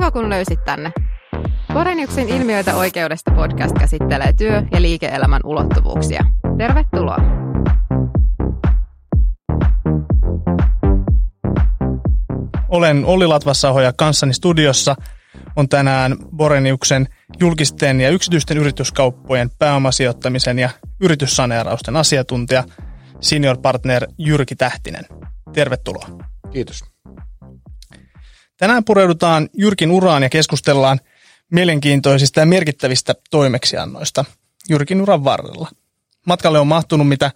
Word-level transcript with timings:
Kiva, 0.00 0.10
kun 0.10 0.30
löysit 0.30 0.64
tänne. 0.64 0.92
Boreniuksen 1.72 2.28
ilmiöitä 2.28 2.76
oikeudesta 2.76 3.30
podcast 3.30 3.78
käsittelee 3.78 4.32
työ- 4.32 4.62
ja 4.72 4.82
liike-elämän 4.82 5.40
ulottuvuuksia. 5.44 6.24
Tervetuloa! 6.58 7.16
Olen 12.68 13.04
Olli 13.04 13.26
Latvassaho 13.26 13.80
ja 13.80 13.92
kanssani 13.92 14.34
studiossa 14.34 14.96
on 15.56 15.68
tänään 15.68 16.16
Boreniuksen 16.36 17.08
julkisten 17.40 18.00
ja 18.00 18.10
yksityisten 18.10 18.58
yrityskauppojen 18.58 19.50
pääomasijoittamisen 19.58 20.58
ja 20.58 20.70
yrityssaneerausten 21.00 21.96
asiantuntija, 21.96 22.64
senior 23.20 23.58
partner 23.58 24.06
Jyrki 24.18 24.56
Tähtinen. 24.56 25.04
Tervetuloa. 25.52 26.06
Kiitos. 26.52 26.89
Tänään 28.60 28.84
pureudutaan 28.84 29.48
Jyrkin 29.58 29.90
uraan 29.90 30.22
ja 30.22 30.28
keskustellaan 30.28 31.00
mielenkiintoisista 31.50 32.40
ja 32.40 32.46
merkittävistä 32.46 33.14
toimeksiannoista 33.30 34.24
Jyrkin 34.68 35.02
uran 35.02 35.24
varrella. 35.24 35.68
Matkalle 36.26 36.58
on 36.58 36.66
mahtunut 36.66 37.08
mitä 37.08 37.30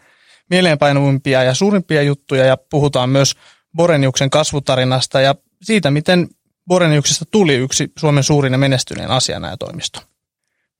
mieleenpainuvimpia 0.51 1.43
ja 1.43 1.55
suurimpia 1.55 2.03
juttuja 2.03 2.45
ja 2.45 2.57
puhutaan 2.57 3.11
myös 3.11 3.35
Boreniuksen 3.77 4.31
kasvutarinasta 4.31 5.21
ja 5.21 5.35
siitä, 5.63 5.91
miten 5.91 6.29
Boreniuksesta 6.67 7.25
tuli 7.31 7.55
yksi 7.55 7.93
Suomen 7.99 8.25
suurin 8.25 8.53
ja 8.53 8.59
menestyneen 8.59 9.11
asianajatoimisto. 9.11 10.01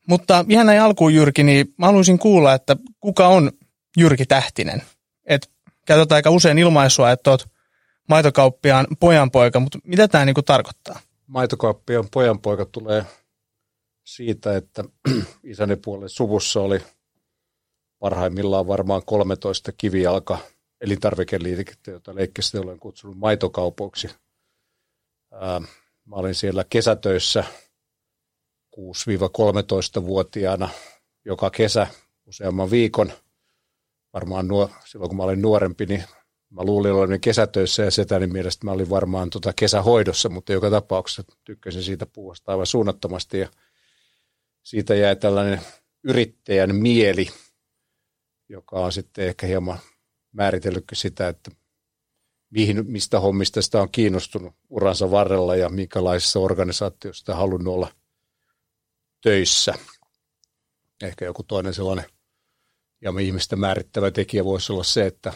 Mutta 0.09 0.45
ihan 0.49 0.67
näin 0.67 0.81
alkuun 0.81 1.15
Jyrki, 1.15 1.43
niin 1.43 1.75
mä 1.79 1.87
haluaisin 1.87 2.19
kuulla, 2.19 2.55
että 2.55 2.77
kuka 3.01 3.29
on 3.29 3.53
Jyrki 3.97 4.27
Tähtinen? 4.27 4.83
Et 5.27 5.51
käytetään 5.87 6.17
aika 6.17 6.31
usein 6.31 6.59
ilmaisua, 6.59 7.11
että 7.11 7.31
oot 7.31 7.54
maitokauppiaan 8.09 8.87
pojanpoika, 9.01 9.61
mutta 9.61 9.79
mitä 9.85 10.09
tämä 10.09 10.25
niinku 10.25 10.43
tarkoittaa? 10.43 11.01
Maitokauppiaan 11.27 12.09
pojanpoika 12.13 12.65
tulee 12.65 13.05
siitä, 14.05 14.57
että 14.57 14.85
isäni 15.45 15.77
puolen 15.77 16.09
suvussa 16.09 16.61
oli 16.61 16.81
parhaimmillaan 17.99 18.67
varmaan 18.67 19.03
13 19.07 19.73
kivijalka 19.73 20.39
elintarvikeliikettä, 20.81 21.91
jota 21.91 22.15
leikkisesti 22.15 22.59
olen 22.59 22.79
kutsunut 22.79 23.19
maitokaupoiksi. 23.19 24.09
Mä 26.05 26.17
olin 26.17 26.35
siellä 26.35 26.65
kesätöissä 26.71 27.45
6-13-vuotiaana 28.77 30.69
joka 31.25 31.51
kesä 31.51 31.87
useamman 32.27 32.71
viikon. 32.71 33.13
Varmaan 34.13 34.49
nuo, 34.49 34.71
silloin 34.85 35.09
kun 35.09 35.17
mä 35.17 35.23
olin 35.23 35.43
nuorempi, 35.43 35.87
niin 35.87 36.05
mä 36.55 36.65
luulin 36.65 36.93
olevani 36.93 37.19
kesätöissä 37.19 37.83
ja 37.83 37.91
setäni 37.91 38.27
mielestä 38.27 38.65
mä 38.65 38.73
olin 38.73 38.91
varmaan 38.91 39.31
tota 39.31 39.53
kesähoidossa, 39.57 40.29
mutta 40.29 40.53
joka 40.53 40.71
tapauksessa 40.71 41.23
tykkäsin 41.45 41.83
siitä 41.83 42.07
puuhasta 42.07 42.53
aivan 42.53 42.67
suunnattomasti 42.67 43.39
ja 43.39 43.49
siitä 44.63 44.95
jäi 44.95 45.17
tällainen 45.17 45.61
yrittäjän 46.05 46.77
mieli, 46.77 47.27
joka 48.49 48.77
on 48.77 48.93
sitten 48.93 49.29
ehkä 49.29 49.47
hieman 49.47 49.79
määritellytkin 50.33 50.99
sitä, 50.99 51.29
että 51.29 51.51
mihin, 52.51 52.85
mistä 52.87 53.21
hommista 53.21 53.63
sitä 53.63 53.81
on 53.83 53.91
kiinnostunut 53.93 54.55
uransa 54.69 55.11
varrella 55.11 55.57
ja 55.57 55.69
minkälaisessa 55.69 56.39
organisaatiossa 56.39 57.21
sitä 57.21 57.35
halunnut 57.35 57.75
olla 57.75 57.93
töissä. 59.21 59.75
Ehkä 61.03 61.25
joku 61.25 61.43
toinen 61.43 61.75
sellainen 61.75 62.05
ja 63.01 63.13
ihmistä 63.23 63.57
määrittävä 63.57 64.11
tekijä 64.11 64.45
voisi 64.45 64.73
olla 64.73 64.85
se, 64.85 65.07
että 65.07 65.33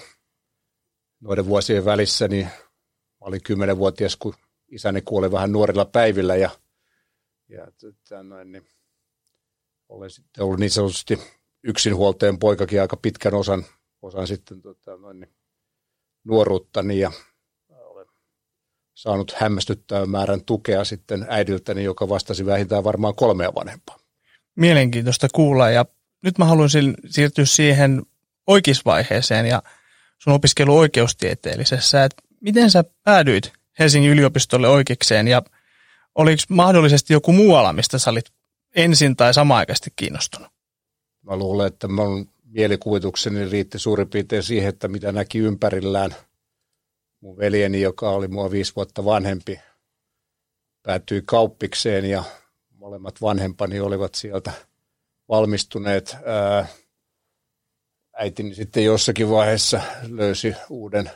noiden 1.20 1.46
vuosien 1.46 1.84
välissä 1.84 2.28
niin 2.28 2.44
mä 2.44 3.26
olin 3.26 3.42
kymmenenvuotias, 3.42 4.16
kun 4.16 4.34
isäni 4.68 5.02
kuoli 5.02 5.32
vähän 5.32 5.52
nuorilla 5.52 5.84
päivillä 5.84 6.36
ja, 6.36 6.50
ja 7.48 7.66
tämän, 8.08 8.52
niin 8.52 8.68
olen 9.88 10.10
sitten 10.10 10.44
ollut 10.44 10.60
niin 10.60 10.70
sanotusti 10.70 11.18
yksinhuoltajan 11.62 12.38
poikakin 12.38 12.80
aika 12.80 12.96
pitkän 12.96 13.34
osan, 13.34 13.64
osan 14.02 14.26
sitten 14.26 14.62
tota, 14.62 14.96
noin, 14.96 15.20
niin 15.20 15.30
nuoruuttani 16.24 16.98
ja 16.98 17.12
olen 17.68 18.06
saanut 18.94 19.32
hämmästyttävän 19.36 20.10
määrän 20.10 20.44
tukea 20.44 20.84
sitten 20.84 21.26
äidiltäni, 21.28 21.84
joka 21.84 22.08
vastasi 22.08 22.46
vähintään 22.46 22.84
varmaan 22.84 23.14
kolmea 23.14 23.54
vanhempaa. 23.54 23.98
Mielenkiintoista 24.56 25.28
kuulla 25.34 25.70
ja 25.70 25.84
nyt 26.22 26.38
mä 26.38 26.44
haluaisin 26.44 26.94
siirtyä 27.06 27.44
siihen 27.44 28.02
oikeisvaiheeseen 28.46 29.46
ja 29.46 29.62
sun 30.18 30.32
opiskelu 30.32 30.78
oikeustieteellisessä, 30.78 32.04
että 32.04 32.22
miten 32.40 32.70
sä 32.70 32.84
päädyit 33.04 33.52
Helsingin 33.78 34.10
yliopistolle 34.10 34.68
oikeikseen 34.68 35.28
ja 35.28 35.42
oliko 36.14 36.42
mahdollisesti 36.48 37.12
joku 37.12 37.32
muu 37.32 37.54
ala, 37.54 37.72
mistä 37.72 37.98
sä 37.98 38.10
olit 38.10 38.32
ensin 38.76 39.16
tai 39.16 39.34
samaaikaisesti 39.34 39.92
kiinnostunut? 39.96 40.48
Mä 41.22 41.36
luulen, 41.36 41.66
että 41.66 41.88
mun 41.88 42.30
mielikuvitukseni 42.44 43.48
riitti 43.48 43.78
suurin 43.78 44.08
piirtein 44.08 44.42
siihen, 44.42 44.68
että 44.68 44.88
mitä 44.88 45.12
näki 45.12 45.38
ympärillään. 45.38 46.14
Mun 47.20 47.36
veljeni, 47.36 47.80
joka 47.80 48.10
oli 48.10 48.28
mua 48.28 48.50
viisi 48.50 48.72
vuotta 48.76 49.04
vanhempi, 49.04 49.60
päätyi 50.82 51.22
kauppikseen 51.26 52.04
ja 52.04 52.24
molemmat 52.70 53.20
vanhempani 53.20 53.80
olivat 53.80 54.14
sieltä 54.14 54.52
valmistuneet. 55.28 56.16
Äitini 58.20 58.54
sitten 58.54 58.84
jossakin 58.84 59.30
vaiheessa 59.30 59.80
löysi 60.08 60.54
uuden 60.70 61.10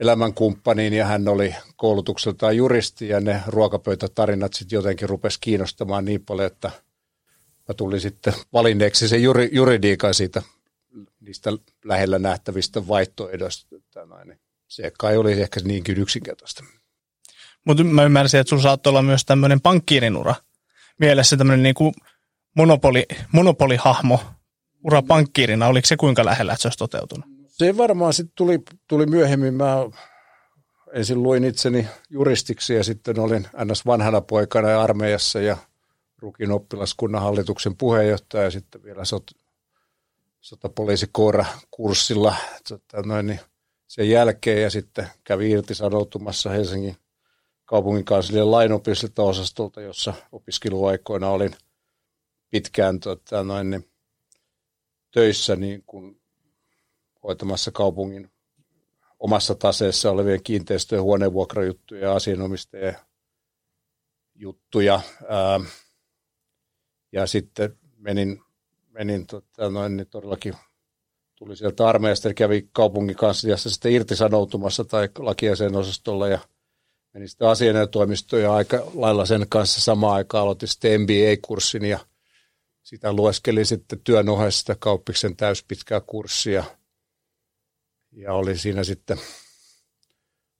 elämänkumppanin 0.00 0.92
ja 0.92 1.06
hän 1.06 1.28
oli 1.28 1.54
koulutukseltaan 1.76 2.56
juristi 2.56 3.08
ja 3.08 3.20
ne 3.20 3.42
ruokapöytätarinat 3.46 4.52
sitten 4.52 4.76
jotenkin 4.76 5.08
rupesi 5.08 5.38
kiinnostamaan 5.40 6.04
niin 6.04 6.24
paljon, 6.24 6.46
että 6.46 6.70
mä 7.68 7.74
tulin 7.76 8.00
sitten 8.00 8.34
valinneeksi 8.52 9.08
sen 9.08 9.22
juri, 9.22 9.48
juridiikan 9.52 10.14
siitä 10.14 10.42
niistä 11.20 11.50
lähellä 11.84 12.18
nähtävistä 12.18 12.88
vaihtoehdoista. 12.88 13.76
Se 14.68 14.92
kai 14.98 15.16
oli 15.16 15.32
ehkä 15.32 15.60
niinkin 15.64 15.98
yksinkertaista. 15.98 16.64
Mutta 17.64 17.84
mä 17.84 18.04
ymmärsin, 18.04 18.40
että 18.40 18.48
sulla 18.48 18.62
saattoi 18.62 18.90
olla 18.90 19.02
myös 19.02 19.24
tämmöinen 19.24 19.60
pankkiirin 19.60 20.16
ura 20.16 20.34
mielessä, 21.00 21.36
tämmöinen 21.36 21.62
niin 21.62 21.74
kuin 21.74 21.94
monopoli, 22.54 23.06
monopolihahmo 23.32 24.20
ura 24.84 25.02
pankkiirina. 25.02 25.66
Oliko 25.66 25.86
se 25.86 25.96
kuinka 25.96 26.24
lähellä, 26.24 26.52
että 26.52 26.62
se 26.62 26.68
olisi 26.68 26.78
toteutunut? 26.78 27.26
Se 27.48 27.76
varmaan 27.76 28.12
sitten 28.12 28.32
tuli, 28.36 28.62
tuli 28.88 29.06
myöhemmin. 29.06 29.54
Mä 29.54 29.76
ensin 30.92 31.22
luin 31.22 31.44
itseni 31.44 31.86
juristiksi 32.10 32.74
ja 32.74 32.84
sitten 32.84 33.18
olin 33.18 33.48
ns. 33.64 33.86
vanhana 33.86 34.20
poikana 34.20 34.82
armeijassa 34.82 35.40
ja 35.40 35.56
Rukin 36.18 36.52
oppilaskunnan 36.52 37.22
hallituksen 37.22 37.76
puheenjohtaja 37.76 38.44
ja 38.44 38.50
sitten 38.50 38.82
vielä 38.82 39.04
sot, 39.04 39.30
sotapoliisikoura-kurssilla 40.40 42.34
tota, 42.68 43.02
noin, 43.02 43.26
niin 43.26 43.40
sen 43.86 44.10
jälkeen 44.10 44.62
ja 44.62 44.70
sitten 44.70 45.08
kävi 45.24 45.50
irtisanoutumassa 45.50 46.50
Helsingin 46.50 46.96
kaupungin 47.64 48.04
kanslian 48.04 48.50
lainopistelta 48.50 49.22
osastolta, 49.22 49.80
jossa 49.80 50.14
opiskeluaikoina 50.32 51.28
olin 51.28 51.56
pitkään 52.50 53.00
tota, 53.00 53.42
noin, 53.42 53.70
niin, 53.70 53.88
töissä 55.14 55.56
niin 55.56 55.82
kuin 55.86 56.20
hoitamassa 57.22 57.70
kaupungin 57.70 58.30
omassa 59.18 59.54
taseessa 59.54 60.10
olevien 60.10 60.42
kiinteistöjen 60.42 61.02
huoneenvuokrajuttuja 61.02 62.00
ja 62.00 62.14
asianomistajien 62.14 62.96
juttuja. 64.34 65.00
Ää, 65.28 65.60
ja 67.12 67.26
sitten 67.26 67.78
menin, 67.96 68.42
menin 68.90 69.26
tota, 69.26 69.70
noin, 69.70 69.96
niin 69.96 70.06
todellakin 70.06 70.54
tuli 71.34 71.56
sieltä 71.56 71.88
armeijasta 71.88 72.28
ja 72.28 72.34
kävi 72.34 72.68
kaupungin 72.72 73.16
kanssa 73.16 73.56
sitten 73.56 73.92
irtisanoutumassa 73.92 74.84
tai 74.84 75.08
lakiaseen 75.18 75.76
osastolla 75.76 76.28
ja 76.28 76.38
menin 77.12 77.28
sitten 77.28 77.48
asianajotoimistoon 77.48 78.42
ja 78.42 78.54
aika 78.54 78.86
lailla 78.94 79.26
sen 79.26 79.46
kanssa 79.48 79.80
samaan 79.80 80.14
aikaan 80.14 80.42
aloitin 80.42 80.68
sitten 80.68 81.00
MBA-kurssin 81.00 81.84
ja 81.84 81.98
sitä 82.84 83.12
lueskelin 83.12 83.66
sitten 83.66 84.00
työn 84.00 84.28
ohessa 84.28 84.76
kauppiksen 84.78 85.36
täyspitkää 85.36 86.00
kurssia– 86.00 86.64
ja 88.16 88.32
olin 88.32 88.58
siinä 88.58 88.84
sitten 88.84 89.18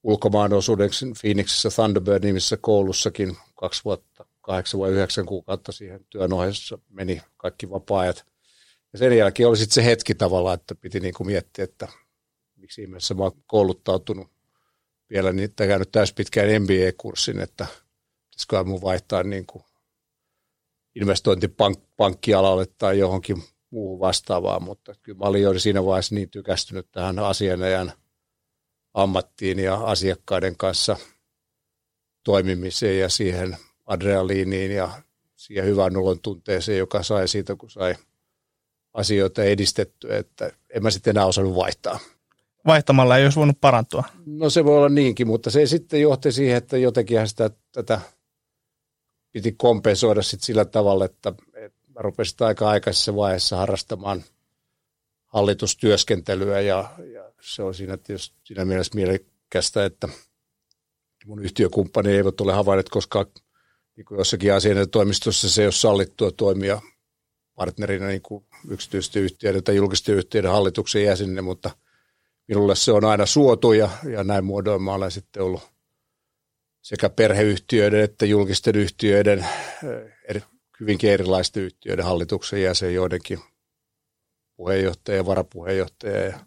ulkomaan 0.03 0.53
osuudeksi 0.53 1.07
Phoenixissa 1.21 1.69
Thunderbird-nimisessä 1.71 2.57
koulussakin 2.61 3.37
kaksi 3.55 3.85
vuotta, 3.85 4.27
kahdeksan 4.41 4.81
vai 4.81 4.91
yhdeksän 4.91 5.27
kuukautta 5.27 5.73
siihen 5.73 6.07
työn 6.11 6.33
ohessa 6.33 6.79
meni 6.89 7.23
kaikki 7.37 7.71
vapaa-ajat. 7.71 8.25
Ja 8.93 8.99
sen 8.99 9.19
jälkeen 9.19 9.49
oli 9.49 9.57
sitten 9.57 9.75
se 9.75 9.85
hetki 9.85 10.15
tavallaan, 10.15 10.55
että 10.55 10.75
piti 10.75 11.01
niin 11.01 11.15
kuin 11.15 11.27
miettiä, 11.27 11.65
että 11.65 11.89
miksi 12.57 12.83
ihmeessä 12.83 13.15
mä 13.15 13.23
oon 13.23 13.43
kouluttautunut 13.47 14.31
vielä 15.11 15.33
niitä 15.33 15.67
käynyt 15.67 15.93
täyspitkään 15.93 16.63
MBA-kurssin, 16.63 17.41
että 17.41 17.67
pitäisikö 18.31 18.65
mun 18.65 18.83
vaihtaa 18.83 19.23
niin 19.23 19.47
kuin 19.47 19.65
investointipankkialalle 20.95 22.67
tai 22.79 22.99
johonkin 22.99 23.43
muuhun 23.71 24.01
vastaavaan, 24.01 24.63
mutta 24.63 24.95
kyllä 25.03 25.19
mä 25.19 25.25
olin 25.25 25.43
jo 25.43 25.59
siinä 25.59 25.85
vaiheessa 25.85 26.15
niin 26.15 26.31
tykästynyt 26.31 26.87
tähän 26.93 27.19
asianajan 27.19 27.93
ammattiin 28.95 29.59
ja 29.59 29.75
asiakkaiden 29.75 30.57
kanssa 30.57 30.97
toimimiseen 32.25 32.99
ja 32.99 33.09
siihen 33.09 33.57
adrenaliiniin 33.87 34.71
ja 34.71 34.91
siihen 35.37 35.65
hyvän 35.65 35.97
olon 35.97 36.21
tunteeseen, 36.21 36.79
joka 36.79 37.03
sai 37.03 37.29
siitä, 37.29 37.57
kun 37.57 37.71
sai 37.71 37.95
asioita 38.95 39.45
edistettyä, 39.45 40.19
että 40.19 40.53
en 40.75 40.83
mä 40.83 40.91
sitten 40.91 41.11
enää 41.11 41.27
osannut 41.27 41.57
vaihtaa. 41.57 41.99
Vaihtamalla 42.67 43.19
ei 43.19 43.25
olisi 43.25 43.37
voinut 43.37 43.61
parantua. 43.61 44.05
No 44.27 44.51
se 44.51 44.65
voi 44.65 44.77
olla 44.77 44.89
niinkin, 44.89 45.27
mutta 45.27 45.51
se 45.51 45.67
sitten 45.67 46.01
johti 46.01 46.33
siihen, 46.33 46.57
että 46.57 46.77
jotenkin 46.77 47.29
sitä 47.29 47.51
tätä 47.73 48.01
piti 49.35 49.53
kompensoida 49.53 50.23
sitten 50.23 50.47
sillä 50.47 50.65
tavalla, 50.65 51.05
että, 51.05 51.33
että 51.55 51.79
mä 51.95 52.01
rupesin 52.03 52.37
aika 52.41 52.69
aikaisessa 52.69 53.17
vaiheessa 53.17 53.57
harrastamaan 53.57 54.25
hallitustyöskentelyä 55.27 56.61
ja, 56.61 56.91
ja 57.13 57.33
se 57.41 57.63
on 57.63 57.75
siinä, 57.75 57.99
siinä 58.45 58.65
mielessä 58.65 58.95
mielekästä, 58.95 59.85
että 59.85 60.09
mun 61.27 61.45
yhtiökumppani 61.45 62.11
eivät 62.11 62.41
ole 62.41 62.53
havainneet 62.53 62.89
koskaan 62.89 63.27
niin 63.97 64.05
kuin 64.05 64.19
jossakin 64.19 64.51
toimistossa 64.91 65.51
se 65.51 65.63
ei 65.63 65.67
ole 65.67 65.73
sallittua 65.73 66.31
toimia 66.31 66.83
partnerina 67.55 68.07
niin 68.07 68.23
kuin 68.23 68.45
yksityisten 68.69 69.23
yhtiöiden 69.23 69.65
tai 69.65 69.77
julkisten 69.77 70.15
yhtiöiden 70.15 70.51
hallituksen 70.51 71.05
jäsenenä, 71.05 71.43
mutta 71.43 71.71
minulle 72.49 72.77
se 72.77 72.93
on 72.93 73.05
aina 73.05 73.27
suotu 73.27 73.73
ja, 73.73 73.91
ja 74.11 74.25
näin 74.25 74.45
muodoin 74.45 74.83
mä 74.83 74.95
olen 74.95 75.11
sitten 75.11 75.43
ollut 75.43 75.74
sekä 76.85 77.09
perheyhtiöiden 77.09 78.01
että 78.01 78.27
julkisten 78.27 78.77
yhtiöiden, 78.77 79.39
eh, 79.39 80.13
eri, 80.29 80.43
hyvinkin 80.81 81.11
erilaisten 81.11 81.63
yhtiöiden 81.63 82.05
hallituksen 82.05 82.63
jäsen, 82.63 82.95
joidenkin 82.95 83.39
puheenjohtaja 84.57 85.17
ja 85.17 85.27
varapuheenjohtaja 85.27 86.25
ja 86.25 86.39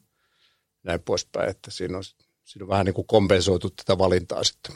näin 0.84 1.00
poispäin, 1.00 1.50
että 1.50 1.72
siinä 1.72 1.98
on, 1.98 2.04
siinä 2.44 2.63
on 2.63 2.69
vähän 2.69 2.86
niin 2.86 2.94
kuin 2.94 3.07
kompensoitu 3.07 3.69
tätä 3.69 3.98
valintaa 3.98 4.44
sitten. 4.44 4.75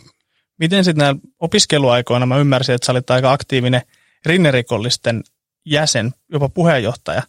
Miten 0.58 0.84
sitten 0.84 1.04
näillä 1.04 1.19
opiskeluaikoina, 1.40 2.25
mä 2.25 2.38
ymmärsin, 2.38 2.75
että 2.75 2.86
sä 2.86 2.92
olit 2.92 3.10
aika 3.10 3.31
aktiivinen 3.31 3.81
rinnerikollisten 4.25 5.24
jäsen, 5.66 6.12
jopa 6.30 6.50
puheenjohtaja 6.50 7.24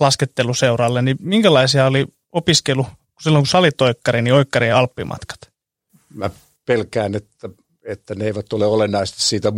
lasketteluseuralle, 0.00 1.02
niin 1.02 1.16
minkälaisia 1.20 1.86
oli 1.86 2.06
opiskelu, 2.32 2.86
silloin 3.20 3.42
kun 3.42 3.46
sä 3.48 3.58
olit 3.58 3.80
oikkari, 3.80 4.22
niin 4.22 4.34
oikkarien 4.34 4.74
alppimatkat? 4.74 5.38
Mä 6.14 6.30
pelkään, 6.66 7.14
että, 7.14 7.48
että 7.88 8.14
ne 8.14 8.24
eivät 8.24 8.52
ole 8.52 8.66
olennaisesti 8.66 9.22
siitä 9.22 9.52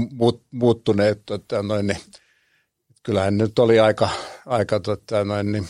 muuttuneet. 0.50 1.22
Tota, 1.26 1.62
noin, 1.62 1.86
niin, 1.86 1.98
kyllähän 3.02 3.38
nyt 3.38 3.58
oli 3.58 3.80
aika, 3.80 4.08
aika 4.46 4.80
tota, 4.80 5.24
noin, 5.24 5.52
niin, 5.52 5.68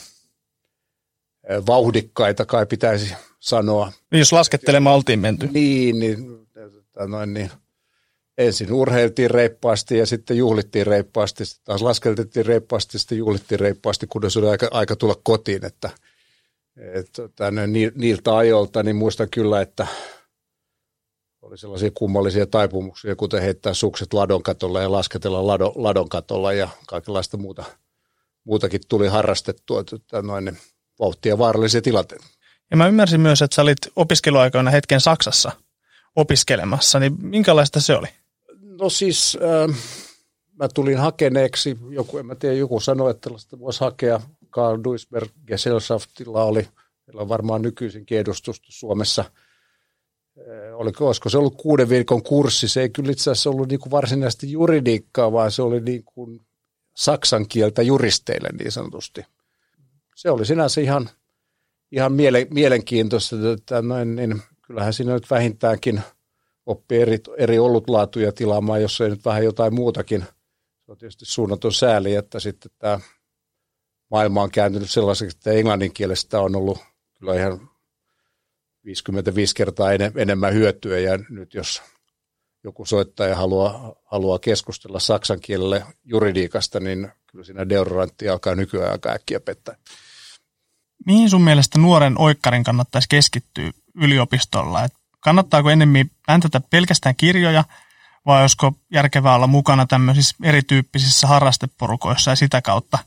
vauhdikkaita 1.66 2.46
kai 2.46 2.66
pitäisi 2.66 3.14
sanoa. 3.40 3.92
Niin, 4.10 4.18
jos 4.18 4.32
laskettelemaan 4.32 4.96
oltiin 4.96 5.18
menty. 5.18 5.48
Niin, 5.52 5.98
niin 5.98 6.46
tota 6.54 7.06
noin, 7.06 7.34
niin 7.34 7.50
ensin 8.38 8.72
urheiltiin 8.72 9.30
reippaasti 9.30 9.98
ja 9.98 10.06
sitten 10.06 10.36
juhlittiin 10.36 10.86
reippaasti, 10.86 11.44
sitten 11.44 11.64
taas 11.64 11.82
laskeltettiin 11.82 12.46
reippaasti, 12.46 12.98
sitten 12.98 13.18
juhlittiin 13.18 13.60
reippaasti, 13.60 14.06
kunnes 14.06 14.36
oli 14.36 14.48
aika, 14.48 14.68
aika 14.70 14.96
tulla 14.96 15.20
kotiin, 15.22 15.64
että 15.64 15.90
et, 16.76 17.10
tänne, 17.36 17.66
niiltä 17.94 18.36
ajoilta 18.36 18.82
niin 18.82 18.96
muistan 18.96 19.28
kyllä, 19.30 19.60
että 19.60 19.86
oli 21.42 21.58
sellaisia 21.58 21.90
kummallisia 21.94 22.46
taipumuksia, 22.46 23.16
kuten 23.16 23.42
heittää 23.42 23.74
sukset 23.74 24.12
ladon 24.12 24.42
katolla 24.42 24.82
ja 24.82 24.92
lasketella 24.92 25.46
ladon, 25.46 25.72
ladon 25.74 26.08
katolla 26.08 26.52
ja 26.52 26.68
kaikenlaista 26.86 27.36
muuta, 27.36 27.64
muutakin 28.44 28.80
tuli 28.88 29.08
harrastettua, 29.08 29.80
että 29.80 30.22
noin 30.22 30.58
vauhtia 30.98 31.38
vaarallisia 31.38 31.82
tilanteita. 31.82 32.26
Ja 32.70 32.76
mä 32.76 32.88
ymmärsin 32.88 33.20
myös, 33.20 33.42
että 33.42 33.54
sä 33.54 33.62
olit 33.62 33.78
opiskeluaikoina 33.96 34.70
hetken 34.70 35.00
Saksassa– 35.00 35.52
opiskelemassa, 36.16 36.98
niin 36.98 37.16
minkälaista 37.18 37.80
se 37.80 37.96
oli? 37.96 38.06
No 38.62 38.90
siis 38.90 39.38
äh, 39.42 39.76
mä 40.52 40.68
tulin 40.68 40.98
hakeneeksi, 40.98 41.78
joku, 41.90 42.18
en 42.18 42.26
mä 42.26 42.34
tiedä, 42.34 42.54
joku 42.54 42.80
sanoi, 42.80 43.10
että 43.10 43.20
tällaista 43.20 43.58
voisi 43.58 43.80
hakea. 43.80 44.20
Karl 44.50 44.84
Duisberg 44.84 45.30
Gesellschaftilla 45.46 46.44
oli, 46.44 46.68
meillä 47.06 47.22
on 47.22 47.28
varmaan 47.28 47.62
nykyisinkin 47.62 48.18
edustusta 48.18 48.66
Suomessa. 48.70 49.24
Oliko, 50.74 51.06
olisiko 51.06 51.28
se 51.28 51.38
ollut 51.38 51.56
kuuden 51.56 51.88
viikon 51.88 52.22
kurssi? 52.22 52.68
Se 52.68 52.80
ei 52.80 52.90
kyllä 52.90 53.12
itse 53.12 53.30
asiassa 53.30 53.50
ollut 53.50 53.68
niin 53.68 53.80
kuin 53.80 53.90
varsinaisesti 53.90 54.52
juridiikkaa, 54.52 55.32
vaan 55.32 55.52
se 55.52 55.62
oli 55.62 55.80
niin 55.80 56.04
kuin 56.04 56.40
saksan 56.96 57.48
kieltä 57.48 57.82
juristeille 57.82 58.48
niin 58.58 58.72
sanotusti. 58.72 59.24
Se 60.14 60.30
oli 60.30 60.46
sinänsä 60.46 60.80
ihan, 60.80 61.10
ihan 61.92 62.12
miele, 62.12 62.46
mielenkiintoista, 62.50 63.36
että 63.52 63.82
noin, 63.82 64.16
niin 64.16 64.42
kyllähän 64.62 64.92
siinä 64.92 65.12
nyt 65.12 65.30
vähintäänkin 65.30 66.00
oppii 66.66 67.00
eri, 67.00 67.18
eri 67.36 67.58
olutlaatuja 67.58 68.32
tilaamaan, 68.32 68.82
jos 68.82 69.00
ei 69.00 69.10
nyt 69.10 69.24
vähän 69.24 69.44
jotain 69.44 69.74
muutakin. 69.74 70.24
Se 70.86 70.92
on 70.92 70.98
tietysti 70.98 71.24
suunnaton 71.24 71.72
sääli, 71.72 72.14
että 72.14 72.40
sitten 72.40 72.70
tämä 72.78 73.00
maailma 74.10 74.42
on 74.42 74.50
kääntynyt 74.50 74.90
sellaiseksi, 74.90 75.36
että 75.36 75.50
englannin 75.50 75.92
kielestä 75.92 76.40
on 76.40 76.56
ollut 76.56 76.78
kyllä 77.18 77.34
ihan 77.34 77.69
55 78.84 79.54
kertaa 79.54 79.92
enemmän 80.16 80.54
hyötyä 80.54 80.98
ja 80.98 81.18
nyt 81.28 81.54
jos 81.54 81.82
joku 82.64 82.84
soittaja 82.84 83.36
haluaa, 83.36 83.92
haluaa 84.04 84.38
keskustella 84.38 85.00
saksan 85.00 85.40
kielellä 85.40 85.86
juridiikasta, 86.04 86.80
niin 86.80 87.12
kyllä 87.26 87.44
siinä 87.44 87.68
deodorantti 87.68 88.28
alkaa 88.28 88.54
nykyään 88.54 88.92
aika 88.92 89.12
äkkiä 89.12 89.40
pettää. 89.40 89.76
Mihin 91.06 91.30
sun 91.30 91.42
mielestä 91.42 91.78
nuoren 91.78 92.18
oikkarin 92.18 92.64
kannattaisi 92.64 93.08
keskittyä 93.08 93.70
yliopistolla? 93.94 94.84
Et 94.84 94.92
kannattaako 95.20 95.70
enemmän 95.70 96.10
päntätä 96.26 96.60
pelkästään 96.70 97.16
kirjoja 97.16 97.64
vai 98.26 98.40
olisiko 98.40 98.72
järkevää 98.92 99.34
olla 99.34 99.46
mukana 99.46 99.86
tämmöisissä 99.86 100.36
erityyppisissä 100.42 101.26
harrasteporukoissa 101.26 102.30
ja 102.30 102.36
sitä 102.36 102.62
kautta 102.62 102.98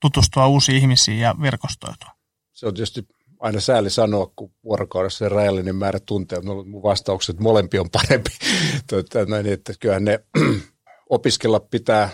tutustua 0.00 0.46
uusiin 0.46 0.78
ihmisiin 0.78 1.18
ja 1.18 1.34
verkostoitua? 1.40 2.10
Se 2.52 2.66
on 2.66 2.74
tietysti 2.74 3.06
aina 3.40 3.60
sääli 3.60 3.90
sanoa, 3.90 4.32
kun 4.36 4.52
vuorokaudessa 4.64 5.18
se 5.18 5.28
rajallinen 5.28 5.76
määrä 5.76 6.00
tunteja, 6.06 6.42
mutta 6.42 6.70
mun 6.70 6.82
vastaukset, 6.82 7.40
molempi 7.40 7.78
on 7.78 7.90
parempi. 7.90 8.30
Tuota, 8.90 9.24
näin, 9.24 9.46
että 9.46 9.72
kyllähän 9.80 10.04
ne 10.04 10.24
opiskella 11.10 11.60
pitää 11.60 12.10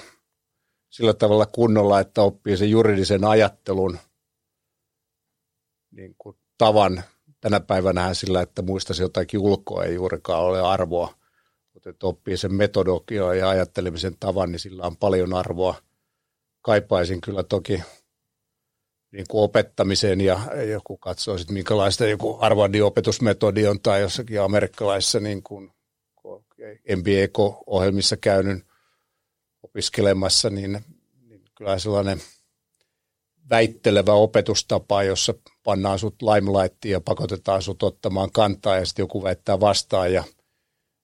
sillä 0.91 1.15
tavalla 1.15 1.47
kunnolla, 1.47 2.01
että 2.01 2.23
oppii 2.23 2.57
sen 2.57 2.71
juridisen 2.71 3.25
ajattelun 3.25 3.99
niin 5.91 6.15
kuin 6.19 6.37
tavan 6.59 7.03
tänä 7.41 7.61
päivänä 7.61 8.15
sillä, 8.15 8.43
että 8.43 8.63
muistaisi 8.63 9.03
jotakin 9.03 9.41
ulkoa, 9.41 9.85
ei 9.85 9.95
juurikaan 9.95 10.43
ole 10.43 10.61
arvoa. 10.61 11.15
Mutta 11.75 11.91
että 11.91 12.07
oppii 12.07 12.37
sen 12.37 12.55
metodologia 12.55 13.35
ja 13.35 13.49
ajattelemisen 13.49 14.17
tavan, 14.21 14.53
niin 14.53 14.61
sillä 14.61 14.87
on 14.87 14.97
paljon 14.97 15.35
arvoa. 15.35 15.75
Kaipaisin 16.63 17.21
kyllä 17.21 17.43
toki 17.43 17.83
niin 19.17 19.27
kuin 19.29 19.43
opettamiseen 19.43 20.21
ja 20.21 20.41
joku 20.71 20.97
katsoo 20.97 21.39
sitten 21.39 21.55
minkälaista 21.55 22.07
joku 22.07 22.37
Harvardin 22.37 22.85
on 23.71 23.81
tai 23.81 24.01
jossakin 24.01 24.43
amerikkalaisessa 24.43 25.21
niin 25.21 25.43
kuin 25.43 25.73
MBA-ohjelmissa 26.97 28.17
käynyt 28.17 28.65
opiskelemassa, 29.63 30.51
niin, 30.51 30.85
niin 31.29 31.43
kyllä 31.55 31.79
sellainen– 31.79 32.21
väittelevä 33.51 34.13
opetustapa, 34.13 35.03
jossa 35.03 35.35
pannaan 35.65 35.99
sut 35.99 36.23
limelightiin 36.23 36.93
ja 36.93 37.01
pakotetaan 37.01 37.63
sut 37.63 37.83
ottamaan 37.83 38.33
kantaa 38.33 38.77
ja 38.77 38.87
sitten 38.87 39.03
joku 39.03 39.23
väittää 39.23 39.61
vastaan 39.61 40.13
ja 40.13 40.25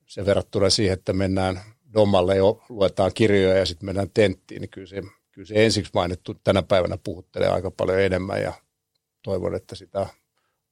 se 0.07 0.27
verrattuna 0.27 0.71
siihen, 0.71 0.93
että 0.93 1.13
mennään 1.13 1.61
domalle 1.95 2.37
ja 2.37 2.43
luetaan 2.69 3.11
kirjoja 3.15 3.57
ja 3.59 3.67
sitten 3.67 3.87
mennään 3.87 4.11
tenttiin, 4.15 4.61
niin 4.61 4.71
kyllä 4.71 4.87
se, 4.87 5.03
kyllä 5.33 5.47
se 5.47 5.65
ensiksi 5.65 5.91
mainittu 5.95 6.35
tänä 6.45 6.63
päivänä 6.63 6.99
puhuttelee 7.05 7.49
aika 7.49 7.71
paljon 7.71 8.01
enemmän 8.01 8.43
ja 8.43 8.53
toivon, 9.23 9.55
että 9.55 9.75
sitä 9.75 10.07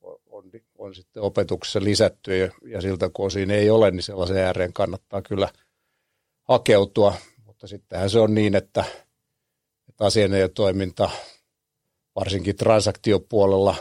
on, 0.00 0.50
on, 0.78 0.94
sitten 0.94 1.22
opetuksessa 1.22 1.84
lisätty 1.84 2.36
ja, 2.36 2.50
ja 2.64 2.80
siltä 2.80 3.10
kun 3.12 3.26
osin 3.26 3.50
ei 3.50 3.70
ole, 3.70 3.90
niin 3.90 4.02
sellaisen 4.02 4.36
ääreen 4.36 4.72
kannattaa 4.72 5.22
kyllä 5.22 5.48
hakeutua, 6.42 7.14
mutta 7.44 7.66
sittenhän 7.66 8.10
se 8.10 8.18
on 8.18 8.34
niin, 8.34 8.54
että, 8.54 8.84
että 9.88 10.04
asianajotoiminta 10.04 11.10
varsinkin 12.14 12.56
transaktiopuolella, 12.56 13.74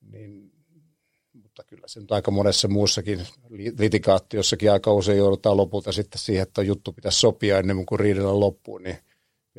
niin, 0.00 0.52
mutta 1.32 1.64
kyllä 1.64 1.88
se 1.88 2.00
nyt 2.00 2.12
aika 2.12 2.30
monessa 2.30 2.68
muussakin 2.68 3.26
litikaatiossakin 3.78 4.72
aika 4.72 4.92
usein 4.92 5.18
joudutaan 5.18 5.56
lopulta 5.56 5.92
sitten 5.92 6.18
siihen, 6.18 6.42
että 6.42 6.62
juttu 6.62 6.92
pitäisi 6.92 7.20
sopia 7.20 7.58
ennen 7.58 7.86
kuin 7.86 8.00
riidellä 8.00 8.40
loppuun, 8.40 8.82
niin 8.82 8.98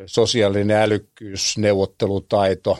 sosiaalinen 0.06 0.78
älykkyys, 0.78 1.58
neuvottelutaito, 1.58 2.78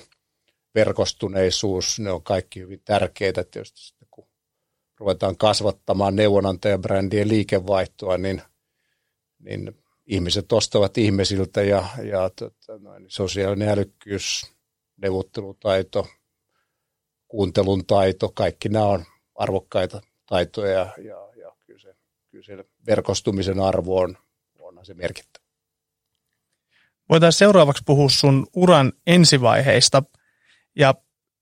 verkostuneisuus, 0.76 2.00
ne 2.00 2.12
on 2.12 2.24
kaikki 2.24 2.60
hyvin 2.60 2.82
tärkeitä 2.86 3.44
tietysti 3.44 3.80
sitten, 3.82 4.08
kun 4.12 4.28
ruvetaan 5.00 5.38
kasvattamaan 5.38 6.16
neuvonantajabrändien 6.16 7.28
liikevaihtoa, 7.28 8.18
niin, 8.18 8.42
niin 9.40 9.78
ihmiset 10.06 10.52
ostavat 10.52 10.98
ihmisiltä 10.98 11.62
ja, 11.62 11.88
ja 12.04 12.30
tota, 12.30 12.78
noin, 12.80 13.06
sosiaalinen 13.08 13.70
älykkyys, 13.70 14.52
neuvottelutaito, 14.98 16.08
kuuntelun 17.28 17.86
taito, 17.86 18.30
kaikki 18.30 18.70
nämä 18.70 18.86
on 18.86 19.06
arvokkaita 19.36 20.02
taitoja 20.26 20.94
ja, 20.98 21.30
ja, 21.36 21.56
kyllä, 21.66 21.80
se, 21.80 21.96
kyllä 22.30 22.44
siellä 22.44 22.64
verkostumisen 22.88 23.60
arvo 23.60 24.00
on, 24.00 24.18
onhan 24.60 24.86
se 24.86 24.94
merkittävä. 24.94 25.39
Voitaisiin 27.10 27.40
seuraavaksi 27.40 27.84
puhua 27.86 28.10
sun 28.10 28.48
uran 28.54 28.94
ensivaiheista 29.08 30.04
ja 30.76 30.96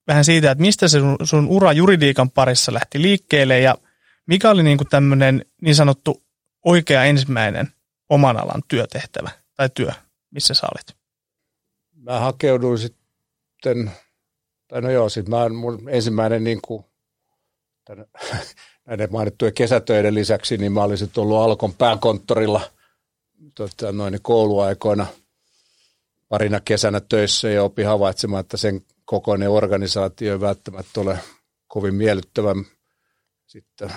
vähän 0.07 0.25
siitä, 0.25 0.51
että 0.51 0.62
mistä 0.62 0.88
se 0.88 1.00
sun, 1.00 1.17
sun 1.24 1.47
ura 1.47 1.74
juridiikan 1.74 2.31
parissa 2.31 2.74
lähti 2.74 3.01
liikkeelle 3.01 3.59
ja 3.59 3.75
mikä 4.25 4.50
oli 4.50 4.63
niin 4.63 4.77
kuin 4.77 4.88
tämmöinen 4.88 5.45
niin 5.62 5.75
sanottu 5.75 6.24
oikea 6.65 7.03
ensimmäinen 7.03 7.67
oman 8.09 8.38
alan 8.38 8.63
työtehtävä 8.67 9.29
tai 9.55 9.69
työ, 9.74 9.91
missä 10.31 10.53
sä 10.53 10.67
olit? 10.75 10.97
Mä 11.95 12.19
hakeuduin 12.19 12.77
sitten, 12.77 13.91
tai 14.67 14.81
no 14.81 14.91
joo, 14.91 15.09
sitten 15.09 15.36
mä 15.36 15.50
mun 15.50 15.89
ensimmäinen 15.89 16.43
niin 16.43 16.59
kuin, 16.62 16.86
tämän, 17.86 18.05
näiden 18.88 19.12
mainittujen 19.12 19.53
kesätöiden 19.53 20.13
lisäksi, 20.13 20.57
niin 20.57 20.71
mä 20.71 20.83
olin 20.83 20.97
sitten 20.97 21.21
ollut 21.21 21.38
Alkon 21.38 21.74
pääkonttorilla 21.74 22.62
tota, 23.55 23.91
noin 23.91 24.19
kouluaikoina 24.21 25.05
parina 26.29 26.60
kesänä 26.60 27.01
töissä 27.10 27.50
ja 27.50 27.63
opin 27.63 27.88
havaitsemaan, 27.88 28.41
että 28.41 28.57
sen 28.57 28.81
kokoinen 29.05 29.50
organisaatio 29.50 30.34
ei 30.34 30.39
välttämättä 30.39 31.01
ole 31.01 31.19
kovin 31.67 31.96
miellyttävä. 31.96 32.55
Sitten 33.48 33.89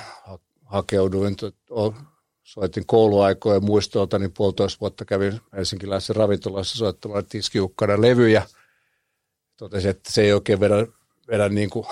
hakeuduin, 0.65 1.37
soitin 2.43 2.87
kouluaikoja 2.87 3.61
muistolta, 3.61 4.19
niin 4.19 4.33
puolitoista 4.33 4.81
vuotta 4.81 5.05
kävin 5.05 5.41
helsinkiläisessä 5.53 6.13
ravintolassa 6.13 6.79
soittamalla 6.79 7.23
tiskiukkana 7.23 8.01
levyjä. 8.01 8.43
Totesin, 9.57 9.91
että 9.91 10.13
se 10.13 10.23
ei 10.23 10.33
oikein 10.33 10.61
vedä, 10.61 10.87
vedä 11.29 11.49
niin 11.49 11.71
kuin 11.71 11.87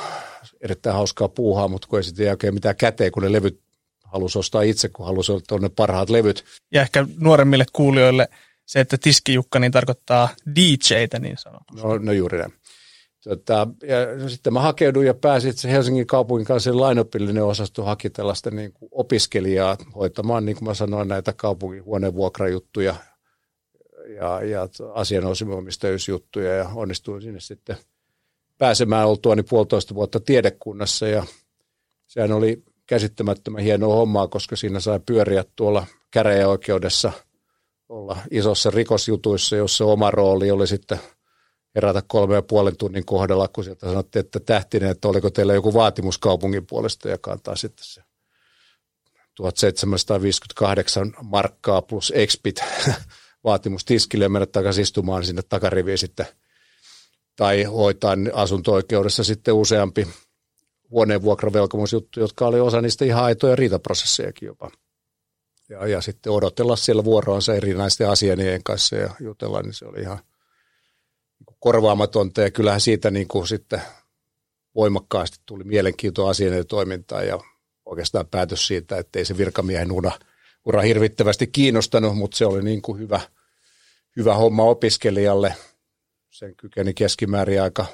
erittäin 0.61 0.97
hauskaa 0.97 1.29
puuhaa, 1.29 1.69
mutta 1.69 1.89
kun 1.89 1.99
ei 1.99 2.03
sitten 2.03 2.31
oikein 2.31 2.55
mitään 2.55 2.77
käteen, 2.77 3.13
kun 3.13 3.23
ne 3.23 3.33
levyt 3.33 3.61
halusi 4.05 4.39
ostaa 4.39 4.63
itse, 4.63 4.89
kun 4.89 5.07
halusi 5.07 5.33
olla 5.33 5.43
ne 5.61 5.69
parhaat 5.69 6.11
levyt. 6.11 6.45
Ja 6.73 6.83
ehkä 6.83 7.07
nuoremmille 7.17 7.65
kuulijoille 7.73 8.29
että 8.75 8.99
tiskijukka 8.99 9.59
niin 9.59 9.73
tarkoittaa 9.73 10.29
DJtä 10.55 11.19
niin 11.19 11.37
sanotusti. 11.39 11.83
No, 11.83 11.99
no 11.99 12.13
juuri 12.13 12.39
näin. 12.39 12.53
Tota, 13.25 13.69
ja 13.83 14.29
sitten 14.29 14.53
mä 14.53 14.61
hakeuduin 14.61 15.07
ja 15.07 15.15
pääsin 15.15 15.71
Helsingin 15.71 16.07
kaupungin 16.07 16.47
kanssa 16.47 16.81
lainopillinen 16.81 17.45
osasto 17.45 17.85
haki 17.85 18.11
tällaista 18.11 18.51
niin 18.51 18.73
kuin 18.73 18.89
opiskelijaa 18.93 19.77
hoitamaan, 19.95 20.45
niin 20.45 20.57
kuin 20.57 20.69
mä 20.69 20.75
sanoin, 20.75 21.09
näitä 21.09 21.33
kaupungin 21.33 21.85
huoneenvuokrajuttuja 21.85 22.95
ja, 24.17 24.43
ja 24.45 24.69
asianomistajuusjuttuja 24.95 26.55
ja 26.55 26.71
onnistuin 26.75 27.23
sinne 27.23 27.41
sitten 27.41 27.77
pääsemään 28.59 29.09
oltuani 29.09 29.43
puolitoista 29.43 29.95
vuotta 29.95 30.21
tiedekunnassa 30.21 31.09
ja 31.09 31.27
sehän 32.07 32.33
oli 32.33 32.63
käsittämättömän 32.87 33.63
hienoa 33.63 33.95
hommaa, 33.95 34.29
koska 34.29 34.57
siinä 34.57 34.81
sai 34.81 35.01
pyöriä 35.07 35.45
tuolla 35.57 35.87
käräjäoikeudessa 36.11 37.13
olla 37.89 38.17
isossa 38.31 38.71
rikosjutuissa, 38.71 39.57
jossa 39.57 39.85
oma 39.85 40.11
rooli 40.11 40.51
oli 40.51 40.67
sitten– 40.67 41.01
herätä 41.75 42.03
kolme 42.07 42.35
ja 42.35 42.43
puolen 42.43 42.77
tunnin 42.77 43.05
kohdalla, 43.05 43.49
kun 43.49 43.65
sieltä 43.65 43.87
sanottiin, 43.87 44.25
että 44.25 44.41
tähtinen, 44.41 44.91
että 44.91 45.09
oliko 45.09 45.31
teillä 45.31 45.55
joku 45.55 45.75
vaatimus 45.75 46.19
kaupungin 46.19 46.67
puolesta 46.67 47.09
ja 47.09 47.19
kantaa 47.19 47.57
sitten 47.57 47.87
se 47.87 48.03
1758 49.35 51.15
markkaa 51.23 51.83
plus 51.83 52.13
expit 52.17 52.61
vaatimus 53.45 53.85
tiskille 53.85 54.25
ja 54.25 54.29
mennä 54.29 54.47
takaisin 54.47 54.83
istumaan 54.83 55.25
sinne 55.25 55.43
takariviin 55.49 55.99
sitten 55.99 56.27
tai 57.37 57.65
hoitaa 57.65 58.17
asunto-oikeudessa 58.33 59.25
sitten 59.25 59.55
useampi 59.55 60.09
huoneen 60.91 61.23
vuokravelkomusjuttu, 61.23 62.21
jotka 62.21 62.47
oli 62.47 62.61
osa 62.61 62.81
niistä 62.81 63.05
ihan 63.05 63.25
aitoja 63.25 63.57
riitaprosessejakin 63.57 64.47
jopa. 64.47 64.71
Ja, 65.69 65.87
ja 65.87 66.01
sitten 66.01 66.33
odotella 66.33 66.77
siellä 66.77 67.05
vuoroansa 67.05 67.55
erinäisten 67.55 68.09
asianien 68.09 68.63
kanssa 68.63 68.97
ja 68.97 69.11
jutella, 69.21 69.63
niin 69.63 69.75
se 69.75 69.87
oli 69.87 70.01
ihan– 70.01 70.19
korvaamatonta 71.61 72.41
ja 72.41 72.51
kyllähän 72.51 72.81
siitä 72.81 73.11
niin 73.11 73.29
kuin 73.29 73.49
sitten 73.49 73.83
voimakkaasti 74.75 75.39
tuli 75.47 75.65
mielenkiintoa 75.65 76.31
asian 76.31 76.67
toimintaan 76.67 77.27
ja 77.27 77.39
oikeastaan 77.87 78.27
päätös 78.27 78.67
siitä, 78.67 78.99
että 78.99 79.19
ei 79.19 79.25
se 79.25 79.39
virkamiehen 79.39 79.93
ura, 79.93 80.13
ura 80.65 80.81
hirvittävästi 80.81 81.47
kiinnostanut, 81.47 82.17
mutta 82.17 82.37
se 82.37 82.47
oli 82.47 82.63
niin 82.63 82.83
kuin 82.83 82.99
hyvä, 82.99 83.21
hyvä 84.17 84.35
homma 84.35 84.63
opiskelijalle. 84.65 85.55
Sen 86.31 86.57
kykeni 86.57 86.95
keskimäärin 86.95 87.63
aika 87.63 87.87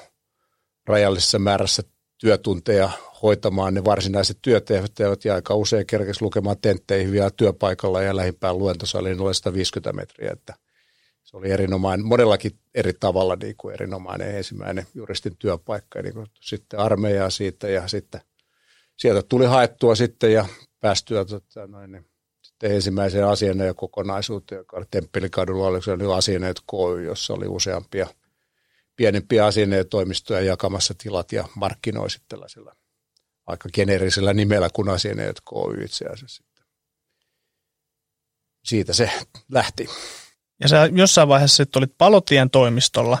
rajallisessa 0.85 1.39
määrässä 1.39 1.83
työtunteja 2.17 2.89
hoitamaan 3.21 3.73
ne 3.73 3.85
varsinaiset 3.85 4.37
työtehtävät 4.41 5.25
ja 5.25 5.35
aika 5.35 5.55
usein 5.55 5.85
kerkesi 5.85 6.21
lukemaan 6.21 6.57
tentteihin 6.61 7.11
vielä 7.11 7.29
työpaikalla 7.37 8.01
ja 8.01 8.15
lähimpään 8.15 8.57
luentosaliin 8.57 9.21
oli 9.21 9.33
150 9.33 9.93
metriä, 9.93 10.31
että 10.33 10.53
se 11.23 11.37
oli 11.37 11.51
erinomainen, 11.51 12.05
monellakin 12.05 12.51
eri 12.75 12.93
tavalla 12.93 13.35
niin 13.35 13.55
kuin 13.57 13.73
erinomainen 13.73 14.37
ensimmäinen 14.37 14.87
juristin 14.93 15.37
työpaikka. 15.37 16.01
Niin 16.01 16.13
kuin 16.13 16.27
sitten 16.39 16.79
armeijaa 16.79 17.29
siitä 17.29 17.67
ja 17.67 17.87
sitten 17.87 18.21
sieltä 18.97 19.23
tuli 19.29 19.45
haettua 19.45 19.95
sitten 19.95 20.33
ja 20.33 20.45
päästyä 20.79 21.25
tota, 21.25 21.67
noin, 21.67 21.91
niin, 21.91 22.05
sitten 22.41 22.71
ensimmäiseen 22.71 23.27
asianajo 23.27 23.73
kokonaisuuteen, 23.73 24.59
joka 24.59 24.77
oli 24.77 24.85
Temppelikadulla, 24.91 25.67
oli 25.67 25.83
se 25.83 25.91
asianajo 26.15 26.53
KY, 26.71 27.05
jossa 27.05 27.33
oli 27.33 27.47
useampia 27.47 28.07
pienempiä 28.95 29.45
asianajotoimistoja 29.45 30.41
jakamassa 30.41 30.93
tilat 30.97 31.31
ja 31.31 31.47
markkinoi 31.55 32.09
sitten 32.09 32.29
tällaisella 32.29 32.75
aika 33.47 33.69
geneerisellä 33.73 34.33
nimellä 34.33 34.69
kuin 34.73 34.89
asianajot 34.89 35.41
KY 35.41 35.83
itse 35.83 36.05
asiassa. 36.05 36.43
Siitä 38.65 38.93
se 38.93 39.11
lähti. 39.51 39.87
Ja 40.59 40.67
sä 40.67 40.89
jossain 40.93 41.27
vaiheessa 41.27 41.55
sitten 41.55 41.79
olit 41.79 41.97
palotien 41.97 42.49
toimistolla, 42.49 43.17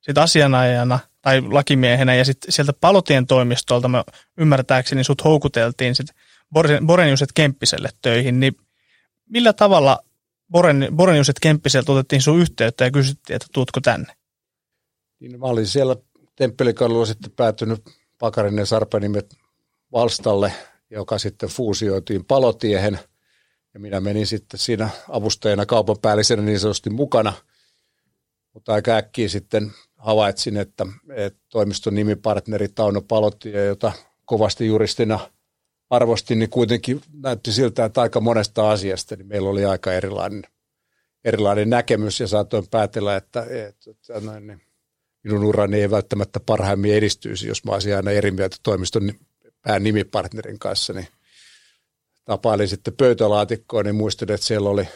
sitten 0.00 0.22
asianajana 0.22 0.98
tai 1.22 1.40
lakimiehenä, 1.40 2.14
ja 2.14 2.24
sitten 2.24 2.52
sieltä 2.52 2.72
palotien 2.72 3.26
toimistolta 3.26 3.88
mä 3.88 4.04
ymmärtääkseni 4.38 5.04
sut 5.04 5.24
houkuteltiin 5.24 5.94
sitten 5.94 6.16
Boreniuset 6.86 7.32
Kemppiselle 7.34 7.88
töihin, 8.02 8.40
niin 8.40 8.56
millä 9.28 9.52
tavalla 9.52 9.98
Boren, 10.50 10.88
Boreniuset 10.96 11.40
Kemppiseltä 11.40 11.92
otettiin 11.92 12.22
sun 12.22 12.40
yhteyttä 12.40 12.84
ja 12.84 12.90
kysyttiin, 12.90 13.36
että 13.36 13.46
tuutko 13.52 13.80
tänne? 13.80 14.14
Niin 15.28 15.40
mä 15.40 15.46
olin 15.46 15.66
siellä 15.66 15.96
Temppelikadulla 16.36 17.06
sitten 17.06 17.30
päätynyt 17.30 17.82
Pakarinen 18.18 18.66
Sarpenimet 18.66 19.34
Valstalle, 19.92 20.52
joka 20.90 21.18
sitten 21.18 21.48
fuusioitiin 21.48 22.24
palotiehen– 22.24 22.98
ja 23.74 23.80
minä 23.80 24.00
menin 24.00 24.26
sitten 24.26 24.60
siinä 24.60 24.88
avustajana 25.08 25.66
kaupan 25.66 25.96
päällisenä 26.02 26.42
niin 26.42 26.60
sanotusti 26.60 26.90
mukana, 26.90 27.32
mutta 28.52 28.72
aika 28.72 28.96
äkkiä 28.96 29.28
sitten 29.28 29.72
havaitsin, 29.96 30.56
että, 30.56 30.86
että 31.14 31.40
toimiston 31.48 31.94
nimipartneri 31.94 32.68
Tauno 32.68 33.02
Palotti, 33.02 33.52
jota 33.52 33.92
kovasti 34.24 34.66
juristina 34.66 35.20
arvostin, 35.90 36.38
niin 36.38 36.50
kuitenkin 36.50 37.00
näytti 37.22 37.52
siltä, 37.52 37.84
että 37.84 38.00
aika 38.00 38.20
monesta 38.20 38.70
asiasta 38.70 39.16
niin 39.16 39.26
meillä 39.26 39.50
oli 39.50 39.64
aika 39.64 39.92
erilainen, 39.92 40.42
erilainen 41.24 41.70
näkemys 41.70 42.20
ja 42.20 42.26
saatoin 42.26 42.68
päätellä, 42.70 43.16
että, 43.16 43.40
että, 43.42 43.90
että 43.90 44.20
noin, 44.20 44.46
niin 44.46 44.62
minun 45.24 45.44
urani 45.44 45.80
ei 45.80 45.90
välttämättä 45.90 46.40
parhaimmin 46.40 46.94
edistyisi, 46.94 47.48
jos 47.48 47.64
mä 47.64 47.72
olisin 47.72 47.96
aina 47.96 48.10
eri 48.10 48.30
mieltä 48.30 48.56
toimiston 48.62 49.12
päänimipartnerin 49.62 50.58
kanssa, 50.58 50.92
niin– 50.92 51.08
tapailin 52.24 52.68
sitten 52.68 52.94
pöytälaatikkoon, 52.96 53.84
niin 53.84 53.94
muistin, 53.94 54.32
että 54.32 54.46
siellä 54.46 54.68
oli, 54.68 54.88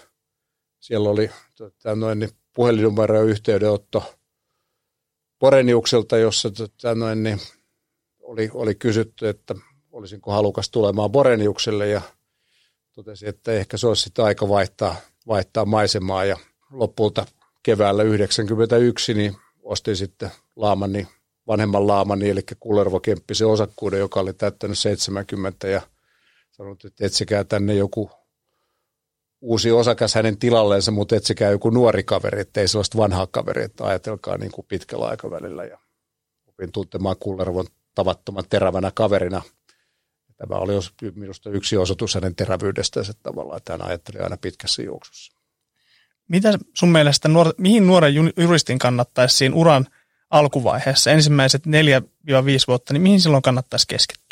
siellä 0.80 1.10
oli 1.10 1.30
tota, 1.56 1.94
noin, 1.94 2.18
niin 2.18 2.30
puhelinnumero 2.54 3.22
yhteydenotto 3.22 4.14
Boreniukselta, 5.40 6.18
jossa 6.18 6.50
tota, 6.50 6.94
noin, 6.94 7.22
niin 7.22 7.40
oli, 8.22 8.50
oli 8.54 8.74
kysytty, 8.74 9.28
että 9.28 9.54
olisinko 9.92 10.32
halukas 10.32 10.70
tulemaan 10.70 11.10
Boreniukselle 11.10 11.88
ja 11.88 12.00
totesin, 12.92 13.28
että 13.28 13.52
ehkä 13.52 13.76
se 13.76 13.86
olisi 13.86 14.02
sitten 14.02 14.24
aika 14.24 14.48
vaihtaa, 14.48 14.96
vaihtaa 15.26 15.64
maisemaa. 15.64 16.24
Ja 16.24 16.36
lopulta 16.70 17.26
keväällä 17.62 18.02
91 18.02 19.14
niin 19.14 19.36
ostin 19.66 19.96
sitten 19.96 20.30
Laamani, 20.56 21.08
vanhemman 21.46 21.86
Laamani, 21.86 22.30
eli 22.30 22.40
Kullervo 22.60 23.00
Kemppisen 23.00 23.46
osakkuuden, 23.46 24.00
joka 24.00 24.20
oli 24.20 24.32
täyttänyt 24.32 24.78
70 24.78 25.68
ja 25.68 25.82
sanonut, 26.50 26.84
että 26.84 27.06
etsikää 27.06 27.44
tänne 27.44 27.74
joku 27.74 28.10
uusi 29.40 29.70
osakas 29.70 30.14
hänen 30.14 30.38
tilalleensa, 30.38 30.90
mutta 30.90 31.16
etsikää 31.16 31.50
joku 31.50 31.70
nuori 31.70 32.02
kaveri, 32.02 32.40
ettei 32.40 32.68
sellaista 32.68 32.98
vanhaa 32.98 33.26
kaveria, 33.26 33.64
että 33.64 33.86
ajatelkaa 33.86 34.38
niin 34.38 34.52
kuin 34.52 34.66
pitkällä 34.68 35.06
aikavälillä. 35.06 35.64
Ja 35.64 35.78
opin 36.46 36.72
tuntemaan 36.72 37.16
Kullervon 37.20 37.66
tavattoman 37.94 38.44
terävänä 38.50 38.92
kaverina. 38.94 39.42
Tämä 40.36 40.56
oli 40.56 40.72
minusta 41.14 41.50
yksi 41.50 41.76
osoitus 41.76 42.14
hänen 42.14 42.34
terävyydestään 42.34 43.06
tavallaan, 43.22 43.56
että 43.56 43.72
hän 43.72 43.82
ajatteli 43.82 44.18
aina 44.18 44.36
pitkässä 44.36 44.82
juoksussa. 44.82 45.36
Mitä 46.28 46.58
sun 46.74 46.92
mielestä, 46.92 47.28
nuor, 47.28 47.54
mihin 47.58 47.86
nuoren 47.86 48.14
juristin 48.36 48.78
kannattaisi 48.78 49.36
siinä 49.36 49.54
uran 49.54 49.86
alkuvaiheessa, 50.30 51.10
ensimmäiset 51.10 51.66
4-5 51.66 51.68
vuotta, 52.68 52.92
niin 52.92 53.02
mihin 53.02 53.20
silloin 53.20 53.42
kannattaisi 53.42 53.86
keskittyä? 53.88 54.26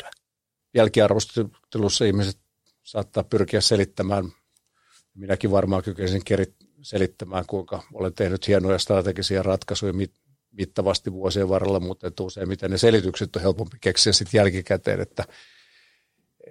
jälkiarvostelussa 0.75 2.05
ihmiset 2.05 2.37
saattaa 2.83 3.23
pyrkiä 3.23 3.61
selittämään. 3.61 4.31
Minäkin 5.13 5.51
varmaan 5.51 5.83
kykyisin 5.83 6.21
selittämään, 6.81 7.45
kuinka 7.47 7.83
olen 7.93 8.13
tehnyt 8.13 8.47
hienoja 8.47 8.79
strategisia 8.79 9.43
ratkaisuja 9.43 9.93
mittavasti 10.51 11.11
vuosien 11.11 11.49
varrella, 11.49 11.79
mutta 11.79 12.07
että 12.07 12.23
useimmiten 12.23 12.71
ne 12.71 12.77
selitykset 12.77 13.35
on 13.35 13.41
helpompi 13.41 13.77
keksiä 13.81 14.13
sitten 14.13 14.39
jälkikäteen, 14.39 15.01
että, 15.01 15.23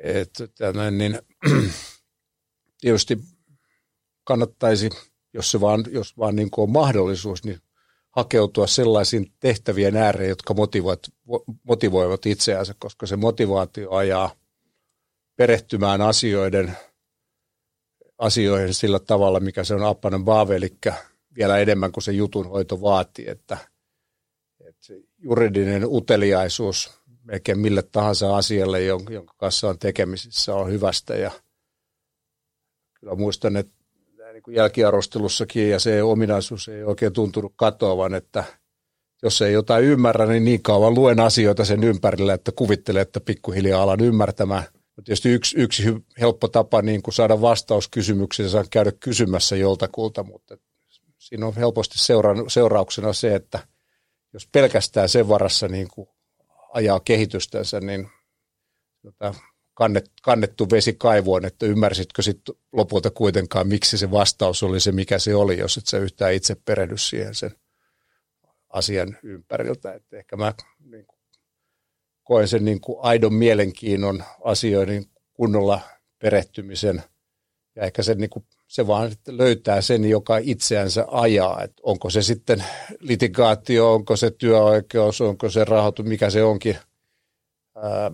että 0.03 0.49
niin, 0.91 1.19
tietysti 2.81 3.19
kannattaisi, 4.25 4.91
jos, 5.35 5.51
se 5.51 5.61
vaan, 5.61 5.85
jos 5.91 6.19
vaan 6.19 6.37
niin 6.37 6.49
on 6.57 6.71
mahdollisuus, 6.71 7.45
niin 7.45 7.59
hakeutua 8.11 8.67
sellaisiin 8.67 9.33
tehtävien 9.41 9.97
ääreen, 9.97 10.29
jotka 10.29 10.55
motivoivat, 10.55 11.01
motivoivat 11.63 12.27
itseänsä, 12.27 12.75
koska 12.79 13.07
se 13.07 13.17
motivaatio 13.17 13.91
ajaa 13.91 14.35
perehtymään 15.37 16.01
asioiden, 16.01 16.77
asioihin 18.19 18.75
sillä 18.75 18.99
tavalla, 18.99 19.41
mikä 19.41 19.65
se 19.65 19.75
on 19.75 19.83
appanen 19.83 20.27
vaave, 20.27 20.57
eli 20.57 20.77
vielä 21.37 21.59
enemmän 21.59 21.93
kuin 21.93 22.05
se 22.05 22.13
jutun 22.13 22.49
hoito 22.49 22.81
vaatii, 22.81 23.29
että, 23.29 23.59
että 24.61 24.87
se 24.87 25.01
juridinen 25.19 25.83
uteliaisuus 25.87 26.91
melkein 27.23 27.59
mille 27.59 27.83
tahansa 27.83 28.37
asialle, 28.37 28.83
jonka 28.83 29.35
kanssa 29.37 29.69
on 29.69 29.79
tekemisissä, 29.79 30.55
on 30.55 30.71
hyvästä. 30.71 31.15
Ja 31.15 31.31
kyllä 33.01 33.15
muistan, 33.15 33.57
että 33.57 33.84
kuin 34.45 34.55
jälkiarvostelussakin 34.55 35.71
ja 35.71 35.79
se 35.81 36.03
ominaisuus 36.03 36.69
ei 36.69 36.85
oikein 36.85 37.13
tuntunut 37.13 37.53
katoavan, 37.57 38.15
että 38.15 38.45
jos 39.23 39.43
ei 39.43 39.53
jotain 39.53 39.85
ymmärrä, 39.85 40.27
niin 40.27 40.45
niin 40.45 40.63
kauan 40.63 40.95
luen 40.95 41.21
asioita 41.21 41.65
sen 41.65 41.85
ympärillä, 41.85 42.35
että 42.35 42.53
kuvittelee, 42.53 43.03
että 43.03 43.21
pikkuhiljaa 43.21 43.83
alan 43.83 44.01
ymmärtämään. 44.01 44.65
Mutta 44.73 45.03
tietysti 45.05 45.29
yksi, 45.29 45.57
yksi 45.59 45.83
helppo 46.21 46.49
tapa 46.49 46.83
niin 46.83 47.03
kuin 47.03 47.15
saada 47.15 47.41
vastaus 47.41 47.89
kysymyksiin, 47.89 48.51
saa 48.51 48.65
käydä 48.71 48.93
kysymässä 49.01 49.57
joltakulta, 49.57 50.23
mutta 50.23 50.57
siinä 51.19 51.47
on 51.47 51.55
helposti 51.57 51.99
seura- 51.99 52.45
seurauksena 52.49 53.13
se, 53.13 53.35
että 53.35 53.59
jos 54.33 54.49
pelkästään 54.53 55.09
sen 55.09 55.29
varassa 55.29 55.69
niin 55.69 55.89
kuin 55.89 56.09
ajaa 56.73 57.01
kehitystänsä, 57.01 57.81
niin 57.81 58.09
tota, 59.03 59.35
kannet, 59.75 60.11
kannettu 60.23 60.71
vesi 60.71 60.93
kaivoon, 60.93 61.45
että 61.45 61.67
ymmärsitkö 61.67 62.23
sitten 62.23 62.55
lopulta 62.73 63.11
kuitenkaan, 63.11 63.69
miksi 63.69 63.99
se 63.99 64.11
vastaus 64.11 64.63
oli 64.63 64.81
se, 64.81 64.93
mikä 64.93 65.19
se 65.19 65.35
oli, 65.35 65.59
jos 65.59 65.77
et 65.77 65.87
sä 65.87 65.99
yhtään 65.99 66.35
itse 66.35 66.55
perehdy 66.65 66.99
siihen 66.99 67.35
sen 67.35 67.51
asian 68.69 69.19
ympäriltä. 69.23 69.93
Että 69.93 70.17
ehkä 70.17 70.37
mä 70.37 70.55
niin 70.85 71.07
kuin, 71.07 71.19
koen 72.25 72.49
sen 72.49 72.65
niin 72.65 72.81
kuin 72.81 72.99
aidon 73.03 73.35
mielenkiinnon 73.35 74.25
asioiden 74.45 75.07
kunnolla 75.33 75.81
perehtymisen 76.19 77.03
ja 77.77 77.83
ehkä 77.83 78.03
sen 78.03 78.19
niin 78.19 78.31
kuin, 78.31 78.45
se 78.69 78.87
vaan 78.87 79.13
löytää 79.29 79.81
sen, 79.81 80.05
joka 80.05 80.39
itseänsä 80.39 81.07
ajaa. 81.11 81.63
että 81.63 81.83
onko 81.83 82.11
se 82.11 82.23
sitten 82.23 82.65
litigaatio, 83.01 83.95
onko 83.95 84.17
se 84.17 84.31
työoikeus, 84.31 85.21
onko 85.21 85.51
se 85.51 85.65
rahoitus, 85.65 86.07
mikä 86.07 86.31
se 86.31 86.43
onkin. 86.43 86.79
Ää, 87.77 88.11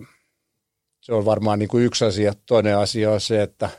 se 1.01 1.13
on 1.13 1.25
varmaan 1.25 1.59
niin 1.59 1.69
kuin 1.69 1.83
yksi 1.83 2.05
asia. 2.05 2.33
Toinen 2.45 2.77
asia 2.77 3.11
on 3.11 3.21
se, 3.21 3.41
että 3.41 3.69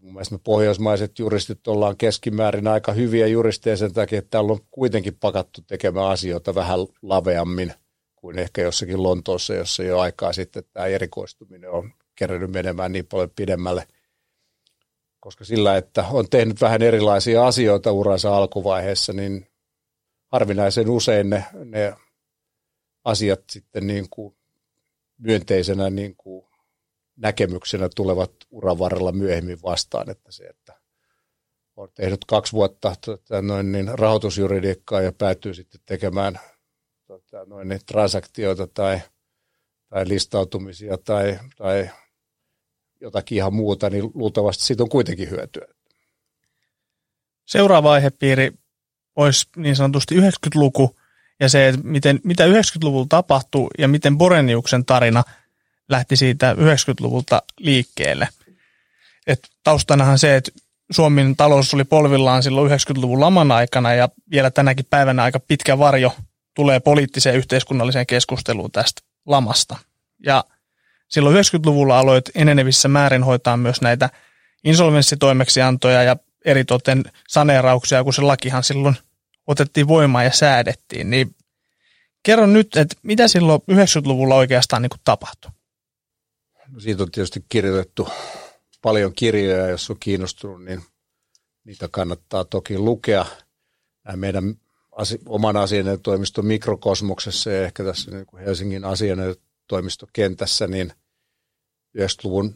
mun 0.00 0.12
mielestä 0.12 0.34
me 0.34 0.40
pohjoismaiset 0.44 1.18
juristit 1.18 1.68
ollaan 1.68 1.96
keskimäärin 1.96 2.66
aika 2.66 2.92
hyviä 2.92 3.26
juristeja 3.26 3.76
sen 3.76 3.92
takia, 3.92 4.18
että 4.18 4.30
täällä 4.30 4.52
on 4.52 4.60
kuitenkin 4.70 5.16
pakattu 5.20 5.60
tekemään 5.66 6.06
asioita 6.06 6.54
vähän 6.54 6.78
laveammin 7.02 7.72
kuin 8.16 8.38
ehkä 8.38 8.62
jossakin 8.62 9.02
Lontoossa, 9.02 9.54
jossa 9.54 9.82
jo 9.82 9.98
aikaa 9.98 10.32
sitten 10.32 10.64
tämä 10.72 10.86
erikoistuminen 10.86 11.70
on 11.70 11.92
kerännyt 12.14 12.50
menemään 12.50 12.92
niin 12.92 13.06
paljon 13.06 13.30
pidemmälle. 13.36 13.86
Koska 15.20 15.44
sillä, 15.44 15.76
että 15.76 16.04
on 16.10 16.28
tehnyt 16.30 16.60
vähän 16.60 16.82
erilaisia 16.82 17.46
asioita 17.46 17.92
uransa 17.92 18.36
alkuvaiheessa, 18.36 19.12
niin 19.12 19.46
harvinaisen 20.32 20.90
usein 20.90 21.30
ne, 21.30 21.44
ne 21.64 21.94
asiat 23.04 23.40
sitten 23.50 23.86
niin 23.86 24.06
kuin 24.10 24.36
myönteisenä 25.20 25.90
niin 25.90 26.16
kuin 26.16 26.46
näkemyksenä 27.16 27.88
tulevat 27.96 28.32
uran 28.50 28.78
varrella 28.78 29.12
myöhemmin 29.12 29.62
vastaan, 29.62 30.10
että 30.10 30.32
se, 30.32 30.44
että 30.44 30.80
on 31.76 31.88
tehnyt 31.94 32.24
kaksi 32.24 32.52
vuotta 32.52 32.94
tota, 33.04 33.42
noin 33.42 33.72
niin, 33.72 33.98
rahoitusjuridiikkaa 33.98 35.00
ja 35.00 35.12
päätyy 35.12 35.54
sitten 35.54 35.80
tekemään 35.86 36.40
tota, 37.06 37.44
noin 37.44 37.68
niin, 37.68 37.80
transaktioita 37.86 38.66
tai, 38.66 39.00
tai 39.88 40.08
listautumisia 40.08 40.98
tai, 40.98 41.38
tai 41.56 41.90
jotakin 43.00 43.36
ihan 43.36 43.54
muuta, 43.54 43.90
niin 43.90 44.10
luultavasti 44.14 44.64
siitä 44.64 44.82
on 44.82 44.88
kuitenkin 44.88 45.30
hyötyä. 45.30 45.66
Seuraava 47.46 47.92
aihepiiri 47.92 48.52
olisi 49.16 49.46
niin 49.56 49.76
sanotusti 49.76 50.14
90-luku 50.20 50.96
ja 51.40 51.48
se, 51.48 51.68
että 51.68 51.80
miten, 51.84 52.20
mitä 52.24 52.46
90-luvulla 52.46 53.06
tapahtui 53.08 53.68
ja 53.78 53.88
miten 53.88 54.18
Boreniuksen 54.18 54.84
tarina 54.84 55.24
lähti 55.88 56.16
siitä 56.16 56.52
90-luvulta 56.52 57.42
liikkeelle. 57.58 58.28
Et 59.26 59.48
taustanahan 59.62 60.18
se, 60.18 60.36
että 60.36 60.50
Suomen 60.90 61.36
talous 61.36 61.74
oli 61.74 61.84
polvillaan 61.84 62.42
silloin 62.42 62.70
90-luvun 62.70 63.20
laman 63.20 63.52
aikana 63.52 63.94
ja 63.94 64.08
vielä 64.30 64.50
tänäkin 64.50 64.86
päivänä 64.90 65.22
aika 65.22 65.40
pitkä 65.40 65.78
varjo 65.78 66.14
tulee 66.54 66.80
poliittiseen 66.80 67.36
yhteiskunnalliseen 67.36 68.06
keskusteluun 68.06 68.70
tästä 68.70 69.02
lamasta. 69.26 69.76
Ja 70.26 70.44
silloin 71.08 71.36
90-luvulla 71.36 71.98
aloit 71.98 72.24
enenevissä 72.34 72.88
määrin 72.88 73.24
hoitaa 73.24 73.56
myös 73.56 73.80
näitä 73.80 74.10
insolvenssitoimeksiantoja 74.64 76.02
ja 76.02 76.16
eritoten 76.44 77.04
saneerauksia, 77.28 78.04
kun 78.04 78.14
se 78.14 78.22
lakihan 78.22 78.64
silloin– 78.64 78.96
otettiin 79.46 79.88
voimaan 79.88 80.24
ja 80.24 80.32
säädettiin, 80.32 81.10
niin 81.10 81.34
kerro 82.22 82.46
nyt, 82.46 82.76
että 82.76 82.96
mitä 83.02 83.28
silloin 83.28 83.60
90-luvulla 83.72 84.34
oikeastaan 84.34 84.82
niin 84.82 84.90
tapahtui? 85.04 85.50
No 86.68 86.80
siitä 86.80 87.02
on 87.02 87.10
tietysti 87.10 87.44
kirjoitettu 87.48 88.08
paljon 88.82 89.12
kirjoja, 89.14 89.68
jos 89.68 89.90
on 89.90 89.96
kiinnostunut, 90.00 90.64
niin 90.64 90.82
niitä 91.64 91.88
kannattaa 91.88 92.44
toki 92.44 92.78
lukea. 92.78 93.26
Nämä 94.04 94.16
meidän 94.16 94.54
asi- 94.92 95.20
oman 95.26 95.56
asianajotoimiston 95.56 96.46
mikrokosmoksessa 96.46 97.50
ja 97.50 97.64
ehkä 97.64 97.84
tässä 97.84 98.10
niin 98.10 98.26
kuin 98.26 98.44
Helsingin 98.44 98.84
asianajotoimistokentässä, 98.84 100.66
niin 100.66 100.92
90-luvun 101.98 102.54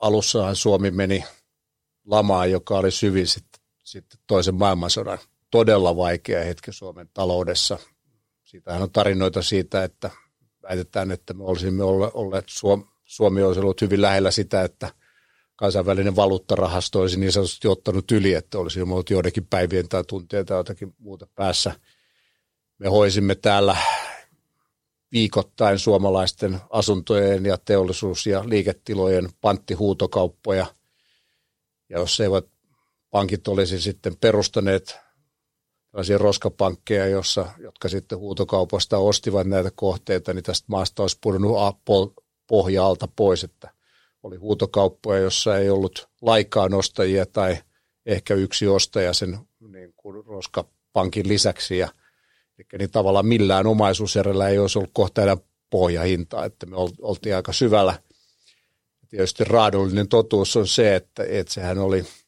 alussahan 0.00 0.56
Suomi 0.56 0.90
meni 0.90 1.24
lamaan, 2.06 2.50
joka 2.50 2.78
oli 2.78 2.90
syvin 2.90 3.26
sitten, 3.26 3.60
sitten 3.84 4.20
toisen 4.26 4.54
maailmansodan 4.54 5.18
todella 5.52 5.96
vaikea 5.96 6.44
hetki 6.44 6.72
Suomen 6.72 7.08
taloudessa. 7.14 7.78
Siitähän 8.44 8.82
on 8.82 8.90
tarinoita 8.90 9.42
siitä, 9.42 9.84
että 9.84 10.10
väitetään, 10.62 11.10
että 11.10 11.34
me 11.34 11.44
olisimme 11.44 11.84
olleet, 11.84 12.44
Suomi 13.04 13.42
olisi 13.42 13.60
ollut 13.60 13.80
hyvin 13.80 14.02
lähellä 14.02 14.30
sitä, 14.30 14.62
että 14.62 14.92
kansainvälinen 15.56 16.16
valuuttarahasto 16.16 17.00
olisi 17.00 17.20
niin 17.20 17.32
sanotusti 17.32 17.68
ottanut 17.68 18.10
yli, 18.10 18.34
että 18.34 18.58
olisi 18.58 18.82
ollut 18.82 19.10
joidenkin 19.10 19.46
päivien 19.46 19.88
tai 19.88 20.04
tuntien 20.04 20.46
tai 20.46 20.56
jotakin 20.58 20.94
muuta 20.98 21.26
päässä. 21.34 21.80
Me 22.78 22.88
hoisimme 22.88 23.34
täällä 23.34 23.76
viikoittain 25.12 25.78
suomalaisten 25.78 26.60
asuntojen 26.70 27.44
ja 27.44 27.58
teollisuus- 27.58 28.26
ja 28.26 28.48
liiketilojen 28.48 29.28
panttihuutokauppoja. 29.40 30.66
Ja 31.88 31.98
jos 31.98 32.20
eivät 32.20 32.44
pankit 33.10 33.48
olisi 33.48 33.80
sitten 33.80 34.16
perustaneet 34.16 35.01
tällaisia 35.92 36.18
roskapankkeja, 36.18 37.06
jossa, 37.06 37.46
jotka 37.58 37.88
sitten 37.88 38.18
huutokaupasta 38.18 38.98
ostivat 38.98 39.46
näitä 39.46 39.70
kohteita, 39.74 40.34
niin 40.34 40.44
tästä 40.44 40.66
maasta 40.68 41.02
olisi 41.02 41.18
pudonnut 41.20 41.56
pohjaalta 42.46 43.08
pois, 43.16 43.44
että 43.44 43.70
oli 44.22 44.36
huutokauppoja, 44.36 45.20
jossa 45.20 45.58
ei 45.58 45.70
ollut 45.70 46.08
laikaan 46.22 46.74
ostajia 46.74 47.26
tai 47.26 47.58
ehkä 48.06 48.34
yksi 48.34 48.66
ostaja 48.66 49.12
sen 49.12 49.38
niin 49.60 49.94
kuin 49.96 50.24
roskapankin 50.26 51.28
lisäksi. 51.28 51.78
Ja, 51.78 51.88
eli 52.58 52.78
niin 52.78 52.90
tavallaan 52.90 53.26
millään 53.26 53.66
omaisuuserellä 53.66 54.48
ei 54.48 54.58
olisi 54.58 54.78
ollut 54.78 54.90
kohta 54.92 55.22
enää 55.22 55.36
pohjahintaa, 55.70 56.44
että 56.44 56.66
me 56.66 56.76
oltiin 57.00 57.36
aika 57.36 57.52
syvällä. 57.52 57.94
Tietysti 59.08 59.44
raadollinen 59.44 60.08
totuus 60.08 60.56
on 60.56 60.66
se, 60.66 60.94
että, 60.96 61.24
että 61.28 61.52
sehän 61.52 61.78
oli– 61.78 62.04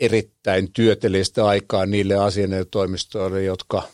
erittäin 0.00 0.72
työtellistä 0.72 1.46
aikaa 1.46 1.86
niille 1.86 2.14
asianajotoimistoille, 2.14 3.42
jotka 3.42 3.88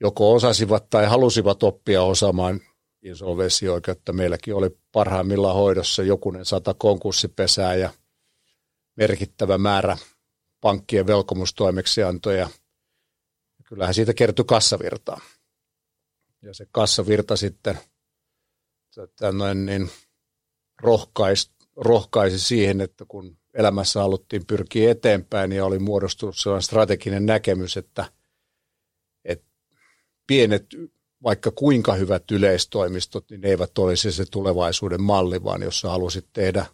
joko 0.00 0.34
osasivat 0.34 0.90
tai 0.90 1.06
halusivat 1.06 1.62
oppia 1.62 2.02
osaamaan 2.02 2.60
insolvenssioikeutta. 3.02 4.12
Meilläkin 4.12 4.54
oli 4.54 4.78
parhaimmillaan 4.92 5.54
hoidossa 5.54 6.02
jokunen 6.02 6.44
sata 6.44 6.74
konkurssipesää 6.74 7.74
ja 7.74 7.92
merkittävä 8.96 9.58
määrä 9.58 9.96
pankkien 10.60 11.06
velkomustoimeksiantoja. 11.06 12.50
Kyllähän 13.68 13.94
siitä 13.94 14.14
kertyi 14.14 14.44
kassavirtaa. 14.44 15.20
Ja 16.42 16.54
se 16.54 16.66
kassavirta 16.72 17.36
sitten 17.36 17.78
noin, 19.32 19.66
niin 19.66 19.90
rohkaisi, 20.82 21.50
rohkaisi 21.76 22.38
siihen, 22.38 22.80
että 22.80 23.04
kun 23.08 23.37
elämässä 23.54 24.00
haluttiin 24.00 24.46
pyrkiä 24.46 24.90
eteenpäin 24.90 25.52
ja 25.52 25.64
oli 25.64 25.78
muodostunut 25.78 26.36
sellainen 26.36 26.62
strateginen 26.62 27.26
näkemys, 27.26 27.76
että, 27.76 28.04
että 29.24 29.46
pienet, 30.26 30.66
vaikka 31.22 31.50
kuinka 31.50 31.94
hyvät 31.94 32.30
yleistoimistot, 32.30 33.30
niin 33.30 33.40
ne 33.40 33.48
eivät 33.48 33.78
olisi 33.78 34.12
se 34.12 34.24
tulevaisuuden 34.30 35.02
malli, 35.02 35.44
vaan 35.44 35.62
jos 35.62 35.80
sä 35.80 35.88
halusit 35.88 36.26
tehdä 36.32 36.66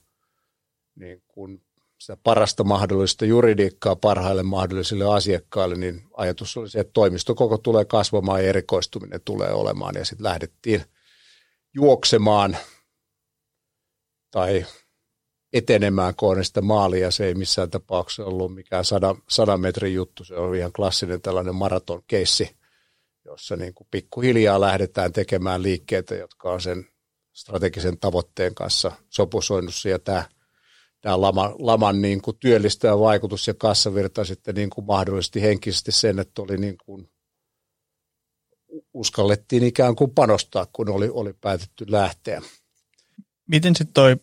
niin 0.94 1.22
kuin 1.28 1.62
sitä 1.98 2.16
parasta 2.22 2.64
mahdollista 2.64 3.24
juridiikkaa 3.24 3.96
parhaille 3.96 4.42
mahdollisille 4.42 5.14
asiakkaille, 5.14 5.74
niin 5.74 6.02
ajatus 6.16 6.56
oli 6.56 6.70
se, 6.70 6.80
että 6.80 6.92
toimisto 6.92 7.34
koko 7.34 7.58
tulee 7.58 7.84
kasvamaan 7.84 8.42
ja 8.42 8.48
erikoistuminen 8.48 9.20
tulee 9.24 9.52
olemaan. 9.52 9.94
Ja 9.94 10.04
sitten 10.04 10.24
lähdettiin 10.24 10.84
juoksemaan 11.74 12.56
tai 14.30 14.66
etenemään 15.54 16.14
kohden 16.16 16.44
sitä 16.44 16.60
maalia. 16.60 17.10
Se 17.10 17.26
ei 17.26 17.34
missään 17.34 17.70
tapauksessa 17.70 18.24
ollut 18.24 18.54
mikään 18.54 18.84
sadan, 18.84 19.16
sadan 19.28 19.60
metrin 19.60 19.94
juttu. 19.94 20.24
Se 20.24 20.34
on 20.34 20.54
ihan 20.54 20.72
klassinen 20.72 21.20
tällainen 21.20 21.54
maraton 21.54 22.02
keissi, 22.06 22.56
jossa 23.24 23.56
niin 23.56 23.74
kuin 23.74 23.88
pikkuhiljaa 23.90 24.60
lähdetään 24.60 25.12
tekemään 25.12 25.62
liikkeitä, 25.62 26.14
jotka 26.14 26.52
on 26.52 26.60
sen 26.60 26.86
strategisen 27.32 27.98
tavoitteen 27.98 28.54
kanssa 28.54 28.92
sopusoinnussa. 29.10 29.88
Ja 29.88 29.98
tämä, 29.98 30.24
tämä 31.00 31.20
lama, 31.20 31.54
laman 31.58 32.02
niin 32.02 32.22
kuin 32.22 32.36
työllistävä 32.40 32.98
vaikutus 32.98 33.46
ja 33.46 33.54
kassavirta 33.54 34.24
sitten 34.24 34.54
niin 34.54 34.70
kuin 34.70 34.84
mahdollisesti 34.84 35.42
henkisesti 35.42 35.92
sen, 35.92 36.18
että 36.18 36.42
oli 36.42 36.56
niin 36.56 36.76
kuin 36.86 37.10
uskallettiin 38.94 39.64
ikään 39.64 39.96
kuin 39.96 40.10
panostaa, 40.10 40.66
kun 40.72 40.88
oli, 40.88 41.08
oli 41.08 41.32
päätetty 41.32 41.84
lähteä. 41.88 42.42
Miten 43.48 43.76
sitten 43.76 43.94
toi 43.94 44.16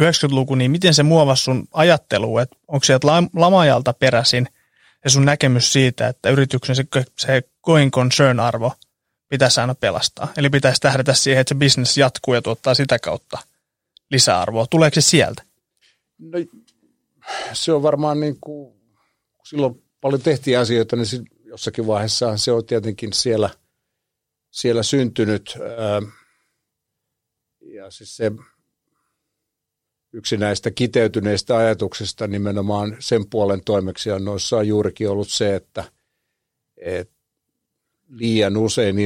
90-luku, 0.00 0.54
niin 0.54 0.70
miten 0.70 0.94
se 0.94 1.02
muovasi 1.02 1.42
sun 1.42 1.68
ajattelu, 1.72 2.38
että 2.38 2.56
onko 2.68 2.84
sieltä 2.84 3.06
lamajalta 3.34 3.92
peräisin 3.92 4.48
ja 5.04 5.10
sun 5.10 5.24
näkemys 5.24 5.72
siitä, 5.72 6.08
että 6.08 6.30
yrityksen 6.30 6.76
se, 6.76 6.84
se 7.18 7.42
going 7.62 7.90
concern-arvo 7.90 8.72
pitäisi 9.28 9.60
aina 9.60 9.74
pelastaa. 9.74 10.32
Eli 10.36 10.50
pitäisi 10.50 10.80
tähdätä 10.80 11.14
siihen, 11.14 11.40
että 11.40 11.54
se 11.54 11.58
business 11.58 11.98
jatkuu 11.98 12.34
ja 12.34 12.42
tuottaa 12.42 12.74
sitä 12.74 12.98
kautta 12.98 13.38
lisäarvoa. 14.10 14.66
Tuleeko 14.66 14.94
se 14.94 15.00
sieltä? 15.00 15.42
No, 16.18 16.38
se 17.52 17.72
on 17.72 17.82
varmaan 17.82 18.20
niin 18.20 18.36
kuin, 18.40 18.74
silloin 19.44 19.82
paljon 20.00 20.22
tehtiin 20.22 20.58
asioita, 20.58 20.96
niin 20.96 21.06
jossakin 21.44 21.86
vaiheessa 21.86 22.36
se 22.36 22.52
on 22.52 22.66
tietenkin 22.66 23.12
siellä, 23.12 23.50
siellä 24.50 24.82
syntynyt. 24.82 25.58
Ja 27.60 27.90
siis 27.90 28.16
se 28.16 28.32
yksi 30.16 30.36
näistä 30.36 30.70
kiteytyneistä 30.70 31.56
ajatuksista 31.56 32.26
nimenomaan 32.26 32.96
sen 32.98 33.30
puolen 33.30 33.64
toimeksiannoissa 33.64 34.56
on 34.56 34.68
juurikin 34.68 35.10
ollut 35.10 35.28
se, 35.28 35.54
että, 35.54 35.84
että 36.76 37.14
liian 38.08 38.56
usein 38.56 38.96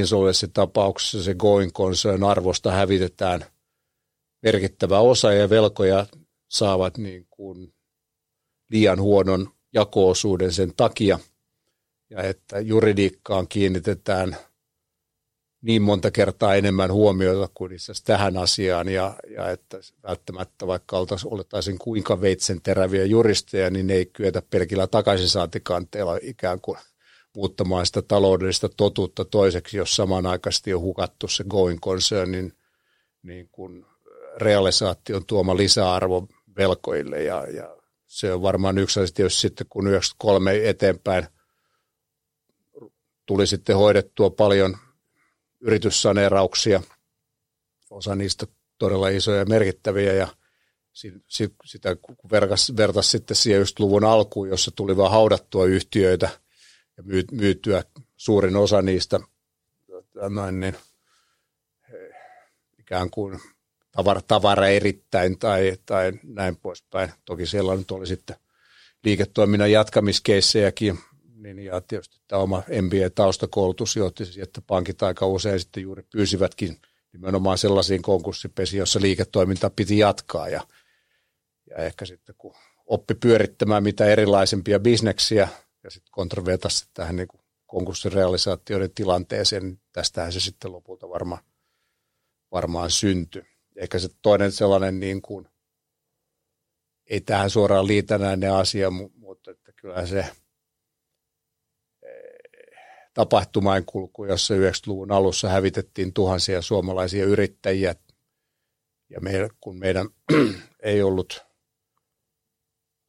tapauksessa 0.53 1.23
se 1.23 1.35
going 1.35 1.73
concern 1.73 2.25
arvosta 2.25 2.71
hävitetään 2.71 3.45
merkittävä 4.43 4.99
osa 4.99 5.33
ja 5.33 5.51
velkoja 5.51 6.07
saavat 6.49 6.99
niin 6.99 7.27
kuin 7.31 7.75
liian 8.71 9.01
huonon 9.01 9.51
jakoosuuden 9.73 10.53
sen 10.53 10.73
takia. 10.77 11.19
Ja 12.11 12.23
että 12.23 12.61
juridiikkaan 12.61 13.49
kiinnitetään– 13.49 14.37
niin 15.63 15.83
monta 15.83 16.11
kertaa 16.11 16.55
enemmän 16.55 16.93
huomiota 16.93 17.49
kuin 17.55 17.73
itse 17.73 17.93
tähän 18.05 18.37
asiaan. 18.37 18.89
Ja, 18.89 19.15
ja 19.37 19.51
että 19.51 19.79
välttämättä 20.03 20.67
vaikka 20.67 20.97
oltaisiin 21.25 21.79
kuinka 21.79 22.21
veitsen 22.21 22.63
teräviä 22.63 23.05
juristeja, 23.05 23.71
niin 23.71 23.87
ne 23.87 23.95
ei 23.95 24.07
kyetä 24.07 24.43
pelkillä 24.51 24.87
takaisinsaantikanteella 24.87 26.19
ikään 26.23 26.61
kuin 26.61 26.79
muuttamaan 27.35 27.87
sitä 27.87 28.03
taloudellista 28.03 28.69
totuutta 28.69 29.25
toiseksi, 29.25 29.77
jos 29.77 29.97
samanaikaisesti 29.97 30.75
on 30.75 30.81
hukattu 30.81 31.29
se 31.29 31.45
going 31.49 31.81
concernin 31.81 32.53
niin 33.23 33.49
kuin 33.53 33.87
realisaation 34.37 35.27
tuoma 35.27 35.57
lisäarvo 35.57 36.29
velkoille. 36.57 37.23
Ja, 37.23 37.47
ja 37.47 37.77
se 38.07 38.33
on 38.33 38.43
varmaan 38.43 38.79
yksi 38.79 39.01
asia, 39.01 39.25
jos 39.25 39.41
sitten 39.41 39.67
kun 39.71 39.87
93 39.87 40.69
eteenpäin 40.69 41.27
tuli 43.27 43.47
sitten 43.47 43.77
hoidettua 43.77 44.31
paljon– 44.31 44.77
yrityssaneerauksia, 45.61 46.83
osa 47.91 48.15
niistä 48.15 48.47
todella 48.79 49.09
isoja 49.09 49.39
ja 49.39 49.45
merkittäviä 49.45 50.13
ja 50.13 50.29
sitä 51.65 51.97
kun 51.97 52.17
vertas, 52.31 52.73
vertas 52.77 53.11
sitten 53.11 53.37
siihen 53.37 53.61
just 53.61 53.79
luvun 53.79 54.05
alkuun, 54.05 54.49
jossa 54.49 54.71
tuli 54.71 54.97
vaan 54.97 55.11
haudattua 55.11 55.65
yhtiöitä 55.65 56.31
ja 56.97 57.03
myytyä 57.33 57.85
suurin 58.17 58.57
osa 58.57 58.83
niistä 58.83 59.21
noin, 60.29 60.61
niin, 60.61 60.77
ikään 62.79 63.11
kuin 63.11 63.41
tavara, 63.93 64.21
tavara 64.23 64.69
erittäin 64.69 65.39
tai, 65.39 65.79
tai 65.87 66.13
näin 66.23 66.57
poispäin. 66.57 67.13
Toki 67.25 67.47
siellä 67.47 67.77
nyt 67.77 67.91
oli 67.91 68.07
sitten 68.07 68.37
liiketoiminnan 69.05 69.73
jatkamiskeissejäkin, 69.73 70.99
niin 71.43 71.59
ja 71.59 71.81
tietysti 71.81 72.21
tämä 72.29 72.43
oma 72.43 72.63
MBA-taustakoulutus 72.83 73.97
johti 73.97 74.27
siihen, 74.27 74.43
että 74.43 74.61
pankit 74.67 75.03
aika 75.03 75.27
usein 75.27 75.61
sitten 75.61 75.83
juuri 75.83 76.03
pyysivätkin 76.13 76.81
nimenomaan 77.13 77.59
sellaisiin 77.59 78.03
konkurssipesiin, 78.03 78.79
jossa 78.79 79.01
liiketoiminta 79.01 79.71
piti 79.71 79.99
jatkaa 79.99 80.49
ja, 80.49 80.67
ja 81.71 81.77
ehkä 81.77 82.05
sitten 82.07 82.35
kun 82.39 82.55
oppi 82.87 83.15
pyörittämään 83.15 83.83
mitä 83.83 84.05
erilaisempia 84.05 84.81
bisneksiä 84.81 85.49
ja 85.85 85.91
sitten 85.91 86.11
kontroverta 86.11 86.69
tähän 86.95 87.17
niin 87.17 87.29
kuin 87.29 87.41
konkurssirealisaatioiden 87.67 88.91
tilanteeseen, 88.95 89.63
niin 89.63 89.81
tästähän 89.93 90.33
se 90.33 90.41
sitten 90.41 90.73
lopulta 90.73 91.09
varma, 91.09 91.39
varmaan 92.53 92.91
syntyi. 92.91 93.43
Ehkä 93.77 93.99
se 93.99 94.09
toinen 94.23 94.53
sellainen, 94.53 95.01
niin 95.01 95.23
kuin, 95.23 95.49
ei 97.07 97.21
tähän 97.21 97.51
suoraan 97.51 97.87
liitänäinen 97.87 98.53
asia, 98.53 98.91
mutta 98.91 99.51
että 99.51 99.73
kyllä 99.73 100.07
se– 100.07 100.25
tapahtumain 103.15 103.85
kulku, 103.85 104.25
jossa 104.25 104.55
90-luvun 104.55 105.13
alussa 105.13 105.49
hävitettiin 105.49 106.13
tuhansia 106.13 106.63
suomalaisia 106.63 107.25
yrittäjiä. 107.25 107.95
Ja 109.11 109.21
meidän, 109.21 109.51
kun 109.61 109.79
meidän 109.79 110.09
ei 110.83 111.03
ollut 111.03 111.45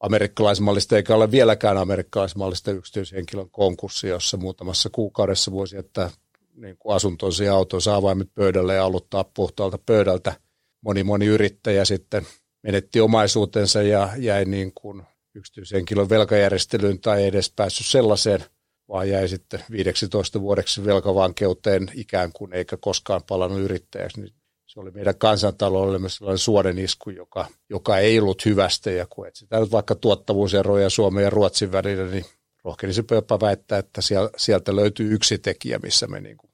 amerikkalaismallista 0.00 0.96
eikä 0.96 1.14
ole 1.14 1.30
vieläkään 1.30 1.78
amerikkalaismallista 1.78 2.70
yksityishenkilön 2.70 3.50
konkurssi, 3.50 4.08
jossa 4.08 4.36
muutamassa 4.36 4.90
kuukaudessa 4.90 5.52
voisi 5.52 5.76
jättää 5.76 6.10
niin 6.54 6.76
kuin 6.78 6.96
asuntonsa 6.96 7.44
ja 7.44 7.54
autonsa 7.54 7.94
avaimet 7.94 8.34
pöydälle 8.34 8.74
ja 8.74 8.84
aloittaa 8.84 9.24
puhtaalta 9.24 9.78
pöydältä. 9.86 10.34
Moni 10.80 11.04
moni 11.04 11.26
yrittäjä 11.26 11.84
sitten 11.84 12.26
menetti 12.62 13.00
omaisuutensa 13.00 13.82
ja 13.82 14.08
jäi 14.16 14.44
niin 14.44 14.72
kuin 14.74 15.02
yksityishenkilön 15.34 16.08
velkajärjestelyyn 16.08 17.00
tai 17.00 17.20
ei 17.20 17.26
edes 17.26 17.52
päässyt 17.56 17.86
sellaiseen– 17.86 18.44
vaan 18.92 19.08
jäi 19.08 19.28
sitten 19.28 19.64
15 19.70 20.40
vuodeksi 20.40 20.84
velkavankeuteen 20.84 21.90
ikään 21.94 22.32
kuin 22.32 22.52
eikä 22.52 22.76
koskaan 22.76 23.20
palannut 23.28 23.60
yrittäjäksi. 23.60 24.20
Niin 24.20 24.34
se 24.66 24.80
oli 24.80 24.90
meidän 24.90 25.18
kansantaloudellemme 25.18 26.08
sellainen 26.08 26.38
suoden 26.38 26.78
isku, 26.78 27.10
joka, 27.10 27.46
joka 27.70 27.98
ei 27.98 28.20
ollut 28.20 28.44
hyvästä. 28.44 28.90
Ja 28.90 29.06
kun 29.06 29.26
etsitään 29.26 29.62
nyt 29.62 29.72
vaikka 29.72 29.94
tuottavuuseroja 29.94 30.90
Suomen 30.90 31.24
ja 31.24 31.30
Ruotsin 31.30 31.72
välillä, 31.72 32.04
niin 32.04 32.24
rohkenisin 32.64 33.04
jopa 33.10 33.40
väittää, 33.40 33.78
että 33.78 34.00
sieltä 34.36 34.76
löytyy 34.76 35.14
yksi 35.14 35.38
tekijä, 35.38 35.78
missä 35.82 36.06
me 36.06 36.20
niin 36.20 36.36
kuin 36.36 36.52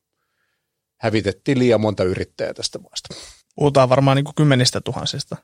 hävitettiin 1.01 1.59
liian 1.59 1.81
monta 1.81 2.05
yrittäjää 2.05 2.55
tästä 2.55 2.79
maasta. 2.79 3.14
Puhutaan 3.55 3.88
varmaan 3.88 4.16
niin 4.16 4.24
kuin 4.24 4.35
kymmenistä 4.35 4.81
tuhansista 4.81 5.37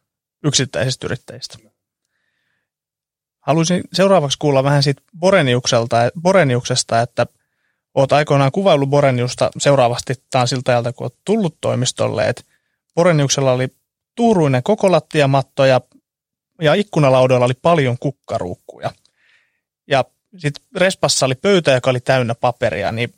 yksittäisistä 0.45 1.07
yrittäjistä. 1.07 1.59
Haluaisin 3.47 3.85
seuraavaksi 3.93 4.39
kuulla 4.39 4.65
vähän 4.65 4.83
siitä 4.83 5.03
Boreniukselta, 5.19 5.97
Boreniuksesta, 6.23 7.01
että 7.01 7.27
olet 7.95 8.13
aikoinaan 8.13 8.53
kuvaillut 8.53 8.91
Boreniusta 8.91 9.51
seuraavasti 9.59 10.15
taas 10.31 10.51
siltä 10.51 10.73
ajalta, 10.73 10.93
kun 10.93 11.05
olet 11.05 11.19
tullut 11.25 11.57
toimistolle, 11.61 12.29
että 12.29 12.43
Boreniuksella 12.95 13.53
oli 13.53 13.69
tuuruinen 14.15 14.63
koko 14.63 14.93
lattiamatto 14.93 15.65
ja, 15.65 15.81
ja 16.61 16.75
ikkunalaudoilla 16.75 17.45
oli 17.45 17.55
paljon 17.63 17.99
kukkaruukkuja. 17.99 18.91
Ja 19.87 20.05
sitten 20.37 20.65
Respassa 20.77 21.27
oli 21.27 21.35
pöytä, 21.35 21.73
joka 21.73 21.91
oli 21.91 22.01
täynnä 22.01 22.35
paperia, 22.35 22.93
niin 22.93 23.15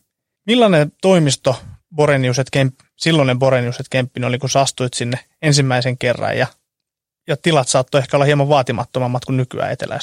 millainen 0.47 0.93
toimisto 1.03 1.57
Boreniuset 1.95 2.51
Kemp, 2.51 2.75
silloinen 2.97 3.39
Boreniuset 3.39 3.87
Kemppinen 3.91 4.29
oli, 4.29 4.39
kun 4.39 4.51
sä 4.51 4.61
astuit 4.61 4.95
sinne 4.95 5.19
ensimmäisen 5.43 5.99
kerran 5.99 6.39
ja 6.39 6.47
ja 7.27 7.37
tilat 7.37 7.69
saattoi 7.69 7.99
ehkä 7.99 8.17
olla 8.17 8.25
hieman 8.25 8.49
vaatimattomammat 8.49 9.25
kuin 9.25 9.37
nykyään 9.37 9.73
etelä 9.73 9.99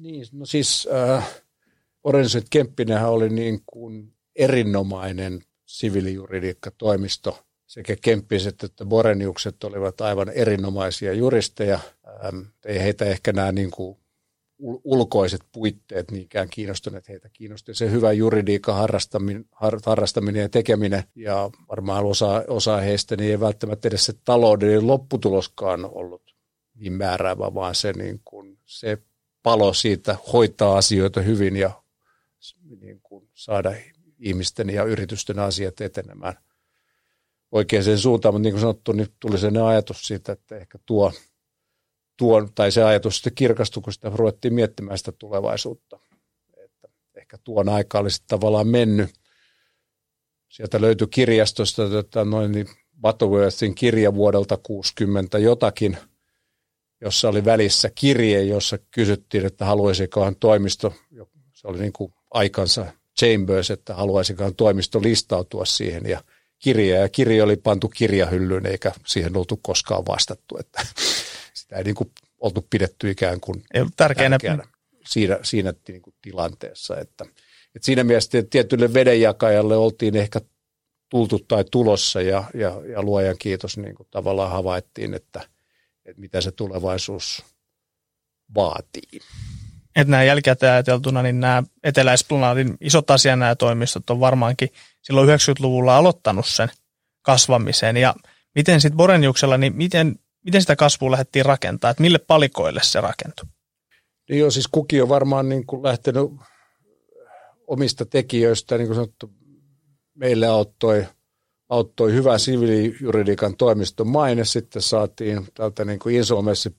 Niin, 0.00 0.26
no 0.32 0.46
siis 0.46 0.88
äh, 0.94 1.28
Orenset 2.04 2.46
Kemppinenhän 2.50 3.10
oli 3.10 3.28
niin 3.28 3.62
kuin 3.66 4.12
erinomainen 4.36 5.42
siviilijuridiikkatoimisto 5.66 7.46
sekä 7.66 7.96
Kemppiset 8.00 8.64
että 8.64 8.84
Boreniukset 8.84 9.64
olivat 9.64 10.00
aivan 10.00 10.28
erinomaisia 10.28 11.12
juristeja. 11.12 11.78
Ähm, 12.24 12.40
ei 12.64 12.78
heitä 12.78 13.04
ehkä 13.04 13.32
nämä 13.32 13.52
niin 13.52 13.70
kuin 13.70 13.98
ulkoiset 14.84 15.40
puitteet 15.52 16.10
niinkään 16.10 16.48
kiinnostuneet. 16.50 17.08
Heitä 17.08 17.28
kiinnosti 17.32 17.74
se 17.74 17.90
hyvä 17.90 18.12
juridiikan 18.12 18.74
harrastaminen, 18.74 19.44
harrastaminen 19.84 20.42
ja 20.42 20.48
tekeminen. 20.48 21.04
Ja 21.14 21.50
varmaan 21.68 22.04
osa, 22.04 22.44
osa 22.48 22.76
heistä 22.76 23.16
niin 23.16 23.30
ei 23.30 23.40
välttämättä 23.40 23.88
edes 23.88 24.04
se 24.04 24.12
taloudellinen 24.24 24.86
lopputuloskaan 24.86 25.84
ollut 25.84 26.35
niin 26.76 26.92
määräävä, 26.92 27.54
vaan 27.54 27.74
se, 27.74 27.92
niin 27.92 28.20
kuin, 28.24 28.58
se 28.64 28.98
palo 29.42 29.72
siitä 29.72 30.16
hoitaa 30.32 30.76
asioita 30.76 31.20
hyvin 31.20 31.56
ja 31.56 31.82
niin 32.80 33.00
kuin 33.02 33.28
saada 33.34 33.74
ihmisten 34.18 34.70
ja 34.70 34.84
yritysten 34.84 35.38
asiat 35.38 35.80
etenemään 35.80 36.34
oikeaan 37.52 37.98
suuntaan, 37.98 38.34
mutta 38.34 38.42
niin 38.42 38.52
kuin 38.52 38.60
sanottu, 38.60 38.92
niin 38.92 39.08
tuli 39.20 39.38
sellainen 39.38 39.62
ajatus 39.62 40.06
siitä, 40.06 40.32
että 40.32 40.56
ehkä 40.56 40.78
tuo, 40.86 41.12
tuo 42.16 42.48
tai 42.54 42.72
se 42.72 42.84
ajatus 42.84 43.16
sitten 43.16 43.34
kirkastui, 43.34 43.82
kun 43.82 43.92
sitä 43.92 44.10
ruvettiin 44.14 44.54
miettimään 44.54 44.98
sitä 44.98 45.12
tulevaisuutta. 45.12 45.98
Että 46.56 46.88
ehkä 47.14 47.38
tuon 47.44 47.68
aika 47.68 47.98
olisi 47.98 48.22
tavallaan 48.26 48.68
mennyt. 48.68 49.10
Sieltä 50.48 50.80
löytyi 50.80 51.06
kirjastosta 51.06 51.88
tota, 51.90 52.24
noin 52.24 52.52
niin 52.52 52.66
Butterworthin 53.00 53.74
kirja 53.74 54.14
vuodelta 54.14 54.56
60 54.56 55.38
jotakin, 55.38 55.96
jossa 57.00 57.28
oli 57.28 57.44
välissä 57.44 57.90
kirje, 57.94 58.42
jossa 58.42 58.78
kysyttiin, 58.90 59.46
että 59.46 59.64
haluaisikohan 59.64 60.36
toimisto, 60.36 60.94
se 61.52 61.68
oli 61.68 61.78
niin 61.78 61.92
kuin 61.92 62.14
aikansa 62.30 62.86
Chambers, 63.20 63.70
että 63.70 63.94
haluaisikohan 63.94 64.54
toimisto 64.54 65.02
listautua 65.02 65.64
siihen 65.64 66.06
ja– 66.06 66.22
kirja 66.58 66.98
ja 66.98 67.08
kirja 67.08 67.44
oli 67.44 67.56
pantu 67.56 67.88
kirjahyllyyn 67.88 68.66
eikä 68.66 68.92
siihen 69.06 69.36
oltu 69.36 69.58
koskaan 69.62 70.06
vastattu. 70.06 70.58
Että 70.58 70.86
sitä 71.54 71.76
ei 71.76 71.84
niin 71.84 71.94
kuin 71.94 72.10
oltu 72.38 72.66
pidetty 72.70 73.10
ikään 73.10 73.40
kuin 73.40 73.62
tärkeänä. 73.96 74.38
tärkeänä 74.38 74.64
siinä, 75.06 75.38
siinä 75.42 75.74
niin 75.88 76.02
kuin 76.02 76.14
tilanteessa. 76.22 77.00
Että, 77.00 77.24
että 77.74 77.86
siinä 77.86 78.04
mielessä 78.04 78.42
tietylle 78.50 78.94
vedenjakajalle 78.94 79.76
oltiin 79.76 80.16
ehkä 80.16 80.40
tultu 81.08 81.38
tai 81.38 81.64
tulossa 81.70 82.22
ja, 82.22 82.44
ja, 82.54 82.80
ja 82.92 83.02
luojan 83.02 83.36
kiitos 83.38 83.76
niin 83.76 83.94
kuin 83.94 84.08
tavallaan 84.10 84.50
havaittiin, 84.50 85.14
että, 85.14 85.48
että 86.06 86.20
mitä 86.20 86.40
se 86.40 86.50
tulevaisuus 86.50 87.44
vaatii 88.54 89.20
että 89.96 90.10
nämä 90.10 90.24
jälkikäteen 90.24 90.72
ajateltuna, 90.72 91.22
niin 91.22 91.40
nämä 91.40 91.62
eteläisplanaatin 91.84 92.76
isot 92.80 93.10
asian 93.10 93.38
nämä 93.38 93.54
toimistot 93.54 94.10
on 94.10 94.20
varmaankin 94.20 94.68
silloin 95.02 95.28
90-luvulla 95.28 95.96
aloittanut 95.96 96.46
sen 96.46 96.68
kasvamisen. 97.22 97.96
Ja 97.96 98.14
miten 98.54 98.80
sitten 98.80 98.96
Boreniuksella, 98.96 99.58
niin 99.58 99.76
miten, 99.76 100.16
miten 100.44 100.60
sitä 100.60 100.76
kasvua 100.76 101.10
lähdettiin 101.10 101.44
rakentaa, 101.44 101.90
että 101.90 102.02
mille 102.02 102.18
palikoille 102.18 102.80
se 102.82 103.00
rakentui? 103.00 103.46
Niin 104.30 104.40
joo, 104.40 104.50
siis 104.50 104.68
kuki 104.68 105.02
on 105.02 105.08
varmaan 105.08 105.48
niin 105.48 105.66
kuin 105.66 105.82
lähtenyt 105.82 106.30
omista 107.66 108.06
tekijöistä, 108.06 108.78
niin 108.78 108.86
kuin 108.86 108.94
sanottu, 108.94 109.30
meille 110.14 110.46
auttoi, 110.46 111.06
auttoi 111.68 112.12
hyvä 112.12 112.38
siviilijuridiikan 112.38 113.56
toimiston 113.56 114.08
maine, 114.08 114.44
sitten 114.44 114.82
saatiin 114.82 115.46
tältä 115.54 115.84
niin 115.84 115.98
kuin 115.98 116.14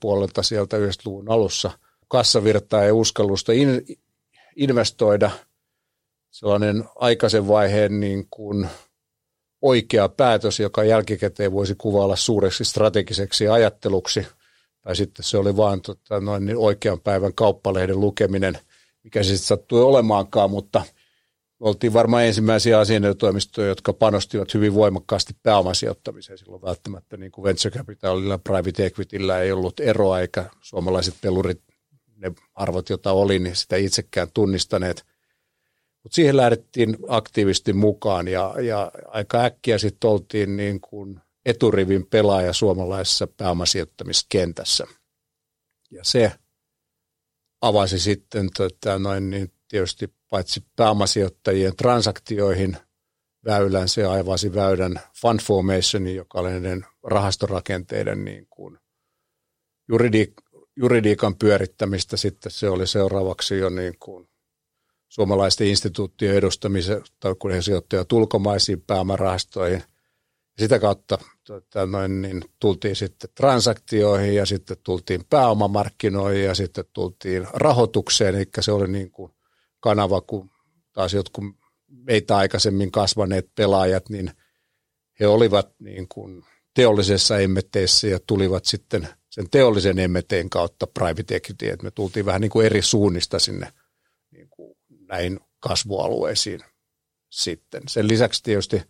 puolelta 0.00 0.42
sieltä 0.42 0.76
90-luvun 0.76 1.30
alussa– 1.30 1.70
kassavirtaa 2.08 2.84
ja 2.84 2.94
uskallusta 2.94 3.52
in, 3.52 3.84
investoida 4.56 5.30
sellainen 6.30 6.84
aikaisen 6.96 7.48
vaiheen 7.48 8.00
niin 8.00 8.26
kuin 8.30 8.68
oikea 9.62 10.08
päätös, 10.08 10.60
joka 10.60 10.84
jälkikäteen 10.84 11.52
voisi 11.52 11.74
kuvailla 11.74 12.16
suureksi 12.16 12.64
strategiseksi 12.64 13.48
ajatteluksi, 13.48 14.26
tai 14.82 14.96
sitten 14.96 15.24
se 15.24 15.38
oli 15.38 15.56
vain 15.56 15.82
tota, 15.82 16.20
noin 16.20 16.46
niin 16.46 16.58
oikean 16.58 17.00
päivän 17.00 17.34
kauppalehden 17.34 18.00
lukeminen, 18.00 18.58
mikä 19.04 19.22
se 19.22 19.28
sitten 19.28 19.46
sattui 19.46 19.82
olemaankaan, 19.82 20.50
mutta 20.50 20.84
me 21.60 21.68
oltiin 21.68 21.92
varmaan 21.92 22.24
ensimmäisiä 22.24 22.78
asianajotoimistoja, 22.78 23.68
jotka 23.68 23.92
panostivat 23.92 24.54
hyvin 24.54 24.74
voimakkaasti 24.74 25.36
pääomasijoittamiseen. 25.42 26.38
Silloin 26.38 26.62
välttämättä 26.62 27.16
niin 27.16 27.32
kuin 27.32 27.42
venture 27.42 27.78
capitalilla, 27.78 28.38
private 28.38 28.86
equityllä 28.86 29.40
ei 29.40 29.52
ollut 29.52 29.80
eroa, 29.80 30.20
eikä 30.20 30.50
suomalaiset 30.60 31.14
pelurit 31.20 31.62
ne 32.16 32.32
arvot, 32.54 32.90
joita 32.90 33.12
oli, 33.12 33.38
niin 33.38 33.56
sitä 33.56 33.76
itsekään 33.76 34.28
tunnistaneet. 34.34 35.06
Mutta 36.02 36.14
siihen 36.16 36.36
lähdettiin 36.36 36.96
aktiivisesti 37.08 37.72
mukaan 37.72 38.28
ja, 38.28 38.54
ja 38.60 38.92
aika 39.06 39.44
äkkiä 39.44 39.78
sitten 39.78 40.10
oltiin 40.10 40.56
niin 40.56 40.80
kuin 40.80 41.20
eturivin 41.46 42.06
pelaaja 42.06 42.52
suomalaisessa 42.52 43.26
pääomasijoittamiskentässä. 43.26 44.86
Ja 45.90 46.04
se 46.04 46.32
avasi 47.60 47.98
sitten 47.98 48.48
tota, 48.56 48.98
noin 48.98 49.30
niin 49.30 49.52
tietysti 49.68 50.17
paitsi 50.30 50.64
pääomasijoittajien 50.76 51.76
transaktioihin 51.76 52.76
väylän, 53.44 53.88
se 53.88 54.04
avasi 54.04 54.54
väylän 54.54 55.00
fund 55.20 55.40
formationin, 55.40 56.16
joka 56.16 56.40
oli 56.40 56.50
näiden 56.50 56.86
rahastorakenteiden 57.04 58.24
niin 58.24 58.46
kuin 58.50 58.78
juridik, 59.88 60.32
juridiikan 60.76 61.36
pyörittämistä 61.36 62.16
sitten 62.16 62.52
se 62.52 62.68
oli 62.68 62.86
seuraavaksi 62.86 63.58
jo 63.58 63.68
niin 63.68 63.94
kuin 63.98 64.28
suomalaisten 65.08 65.66
instituuttien 65.66 66.34
edustamisen, 66.34 67.02
tai 67.20 67.34
kun 67.38 67.50
he 67.50 67.62
sijoittivat 67.62 68.12
ulkomaisiin 68.12 68.80
pääomarahastoihin. 68.80 69.82
Sitä 70.58 70.78
kautta 70.78 71.18
tota, 71.46 71.86
noin, 71.86 72.22
niin 72.22 72.44
tultiin 72.58 72.96
sitten 72.96 73.30
transaktioihin 73.34 74.34
ja 74.34 74.46
sitten 74.46 74.76
tultiin 74.82 75.24
pääomamarkkinoihin 75.30 76.44
ja 76.44 76.54
sitten 76.54 76.84
tultiin 76.92 77.46
rahoitukseen, 77.52 78.34
eli 78.34 78.48
se 78.60 78.72
oli 78.72 78.88
niin 78.88 79.10
kuin 79.10 79.32
kanava, 79.80 80.20
kun 80.20 80.50
taas 80.92 81.14
jotkut 81.14 81.44
meitä 81.88 82.36
aikaisemmin 82.36 82.90
kasvaneet 82.90 83.54
pelaajat, 83.54 84.08
niin 84.08 84.30
he 85.20 85.26
olivat 85.26 85.74
niin 85.78 86.08
kuin 86.08 86.44
teollisessa 86.74 87.38
emmeteissä 87.38 88.06
ja 88.06 88.18
tulivat 88.26 88.64
sitten 88.64 89.08
sen 89.30 89.50
teollisen 89.50 89.98
emmeteen 89.98 90.50
kautta 90.50 90.86
private 90.86 91.36
equity, 91.36 91.68
että 91.68 91.84
me 91.84 91.90
tultiin 91.90 92.26
vähän 92.26 92.40
niin 92.40 92.50
kuin 92.50 92.66
eri 92.66 92.82
suunnista 92.82 93.38
sinne 93.38 93.72
niin 94.30 94.48
kuin 94.48 94.78
näihin 94.88 95.40
kasvualueisiin 95.60 96.60
sitten. 97.30 97.82
Sen 97.88 98.08
lisäksi 98.08 98.42
tietysti 98.42 98.82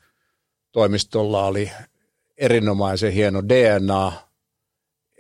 toimistolla 0.73 1.47
oli 1.47 1.71
erinomaisen 2.37 3.13
hieno 3.13 3.43
DNA 3.49 4.13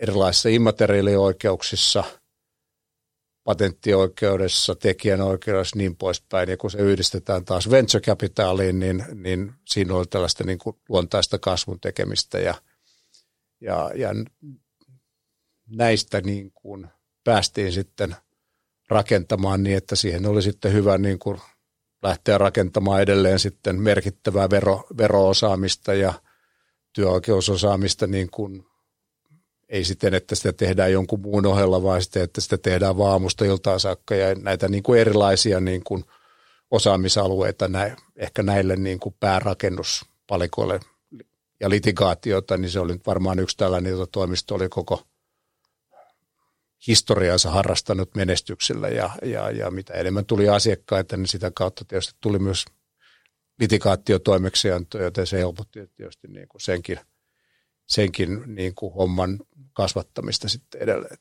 erilaisissa 0.03 0.49
immateriaalioikeuksissa, 0.49 2.05
patenttioikeudessa, 3.49 4.75
tekijänoikeudessa 4.75 5.79
niin 5.79 5.97
poispäin. 5.97 6.49
Ja 6.49 6.57
kun 6.57 6.71
se 6.71 6.79
yhdistetään 6.79 7.45
taas 7.45 7.71
venture 7.71 8.01
capitaliin, 8.01 8.79
niin, 8.79 9.05
niin 9.15 9.53
siinä 9.65 9.95
oli 9.95 10.07
tällaista 10.07 10.45
niin 10.45 10.59
kuin 10.59 10.77
luontaista 10.89 11.39
kasvun 11.39 11.81
tekemistä 11.81 12.39
ja, 12.39 12.55
ja, 13.61 13.91
ja 13.95 14.09
näistä 15.67 16.21
niin 16.21 16.53
kuin 16.55 16.87
päästiin 17.25 17.73
sitten 17.73 18.17
rakentamaan 18.89 19.63
niin, 19.63 19.77
että 19.77 19.97
siihen 19.97 20.27
oli 20.27 20.43
sitten 20.43 20.73
hyvä 20.73 20.99
niin 20.99 21.19
kuin 21.19 21.41
lähteä 22.03 22.39
rakentamaan 22.39 23.03
edelleen 23.03 23.39
sitten 23.39 23.83
merkittävää 23.83 24.51
vero, 24.51 24.87
veroosaamista 24.99 25.95
ja 25.95 26.15
työoikeusosaamista 26.93 28.07
niin 28.07 28.31
kuin 28.31 28.67
ei 29.69 29.85
siten, 29.85 30.15
että 30.15 30.35
sitä 30.35 30.53
tehdään 30.53 30.93
jonkun 30.93 31.21
muun 31.21 31.47
ohella, 31.47 31.83
vaan 31.83 32.03
sitten, 32.03 32.23
että 32.23 32.41
sitä 32.41 32.59
tehdään 32.59 32.99
vaan 32.99 33.13
aamusta 33.13 33.45
iltaan 33.45 33.81
saakka 33.81 34.15
ja 34.15 34.35
näitä 34.35 34.69
niin 34.69 34.83
kuin 34.83 35.01
erilaisia 35.01 35.61
niin 35.61 35.85
kuin 35.85 36.05
osaamisalueita 36.71 37.69
näin, 37.69 37.97
ehkä 38.17 38.43
näille 38.43 38.77
niin 38.77 39.01
kuin 39.01 39.15
päärakennuspalikoille. 39.21 40.81
Ja 41.61 41.71
litigaatiota, 41.71 42.57
niin 42.57 42.71
se 42.71 42.81
oli 42.81 43.01
varmaan 43.07 43.39
yksi 43.39 43.57
tällainen, 43.57 43.91
jota 43.91 44.07
toimisto 44.07 44.55
oli 44.55 44.69
koko– 44.69 45.03
historiansa 46.87 47.51
harrastanut 47.51 48.15
menestyksellä 48.15 48.89
ja, 48.89 49.11
ja, 49.23 49.51
ja 49.51 49.71
mitä 49.71 49.95
enemmän 49.95 50.27
tuli 50.27 50.49
asiakkaita, 50.49 51.17
niin 51.17 51.29
sitä 51.29 51.51
kautta 51.55 51.85
tietysti 51.85 52.15
tuli 52.21 52.39
myös 52.39 52.65
litikaatiotoimeksianto, 53.61 55.03
joten 55.03 55.27
se 55.27 55.39
helpotti 55.39 55.91
tietysti 55.97 56.29
niin 56.29 56.49
kuin 56.49 56.61
senkin, 56.61 56.99
senkin 57.89 58.43
niin 58.47 58.75
kuin 58.75 58.95
homman 58.95 59.39
kasvattamista 59.73 60.49
sitten 60.49 60.83
edelleen. 60.83 61.19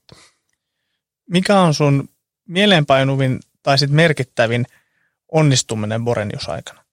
Mikä 1.29 1.59
on 1.59 1.73
sun 1.73 2.09
mieleenpainuvin 2.47 3.39
tai 3.63 3.77
sitten 3.77 3.95
merkittävin 3.95 4.65
onnistuminen 5.31 6.05
Borenius 6.05 6.49
aikana? 6.49 6.83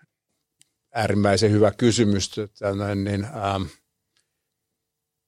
Äärimmäisen 0.94 1.50
hyvä 1.50 1.70
kysymys. 1.70 2.30
Tällainen, 2.58 3.04
niin, 3.04 3.24
ähm, 3.24 3.62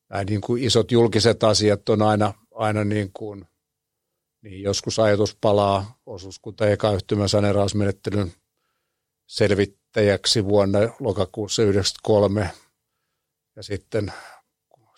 nämä 0.08 0.24
niin 0.24 0.40
kuin 0.40 0.62
isot 0.62 0.92
julkiset 0.92 1.44
asiat 1.44 1.88
on 1.88 2.02
aina 2.02 2.34
aina 2.56 2.84
niin 2.84 3.10
kuin, 3.12 3.46
niin 4.42 4.62
joskus 4.62 4.98
ajatus 4.98 5.36
palaa 5.40 5.98
osuuskunta 6.06 6.68
eka 6.68 6.92
yhtymän 6.92 7.28
sanerausmenettelyn 7.28 8.32
selvittäjäksi 9.26 10.44
vuonna 10.44 10.78
lokakuussa 11.00 11.62
1993 11.62 12.50
ja 13.56 13.62
sitten 13.62 14.12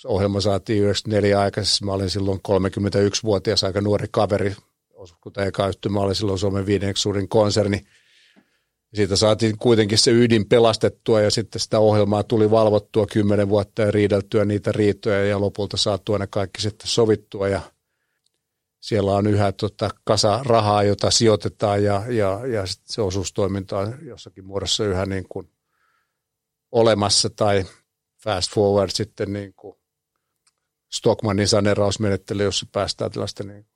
ohjelma 0.05 0.41
saatiin 0.41 0.83
94 0.83 1.41
aikaisessa. 1.41 1.85
Mä 1.85 1.93
olin 1.93 2.11
silloin 2.11 2.41
31-vuotias 2.49 3.65
aika 3.65 3.81
nuori 3.81 4.07
kaveri. 4.11 4.57
Kuten 5.21 5.47
eka 5.47 5.71
mä 5.89 6.01
olin 6.01 6.15
silloin 6.15 6.39
Suomen 6.39 6.67
viidenneksi 6.67 7.03
suurin 7.03 7.29
konserni. 7.29 7.87
Siitä 8.95 9.17
saatiin 9.17 9.59
kuitenkin 9.59 9.99
se 9.99 10.11
ydin 10.11 10.49
pelastettua 10.49 11.21
ja 11.21 11.31
sitten 11.31 11.61
sitä 11.61 11.79
ohjelmaa 11.79 12.23
tuli 12.23 12.51
valvottua 12.51 13.07
kymmenen 13.07 13.49
vuotta 13.49 13.83
ja 13.83 13.91
riideltyä 13.91 14.45
niitä 14.45 14.73
riitoja 14.73 15.25
ja 15.25 15.41
lopulta 15.41 15.77
saatu 15.77 16.17
ne 16.17 16.27
kaikki 16.27 16.63
sitten 16.63 16.89
sovittua 16.89 17.49
ja 17.49 17.61
siellä 18.81 19.13
on 19.13 19.27
yhä 19.27 19.53
tota, 19.53 19.91
kasa 20.05 20.41
rahaa, 20.45 20.83
jota 20.83 21.11
sijoitetaan 21.11 21.85
ja, 21.85 22.03
ja, 22.09 22.47
ja 22.47 22.63
se 22.85 23.03
osuustoiminta 23.03 23.79
on 23.79 23.99
jossakin 24.03 24.45
muodossa 24.45 24.85
yhä 24.85 25.07
niin 25.07 25.27
kuin 25.29 25.51
olemassa 26.73 27.31
tai 27.31 27.65
fast 28.25 28.55
forward 28.55 28.91
sitten 28.95 29.33
niin 29.33 29.55
kuin 29.55 29.78
Stockmannin 30.99 31.49
saneerausmenettely, 31.49 32.43
jossa 32.43 32.67
päästään 32.73 33.11
tällaista 33.11 33.45
niin 33.45 33.67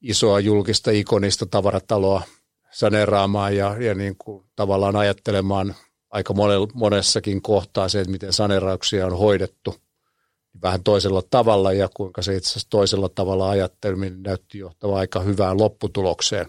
isoa 0.00 0.40
julkista 0.40 0.90
ikonista 0.90 1.46
tavarataloa 1.46 2.22
saneeraamaan 2.70 3.56
ja, 3.56 3.76
ja 3.82 3.94
niin 3.94 4.16
kuin 4.18 4.46
tavallaan 4.56 4.96
ajattelemaan 4.96 5.74
aika 6.10 6.34
monessakin 6.74 7.42
kohtaa 7.42 7.88
se, 7.88 8.00
että 8.00 8.10
miten 8.10 8.32
saneerauksia 8.32 9.06
on 9.06 9.18
hoidettu 9.18 9.74
vähän 10.62 10.82
toisella 10.82 11.22
tavalla 11.30 11.72
ja 11.72 11.88
kuinka 11.96 12.22
se 12.22 12.36
itse 12.36 12.50
asiassa 12.50 12.70
toisella 12.70 13.08
tavalla 13.08 13.50
ajatteleminen 13.50 14.22
näytti 14.22 14.58
johtava 14.58 14.98
aika 14.98 15.20
hyvään 15.20 15.58
lopputulokseen. 15.58 16.46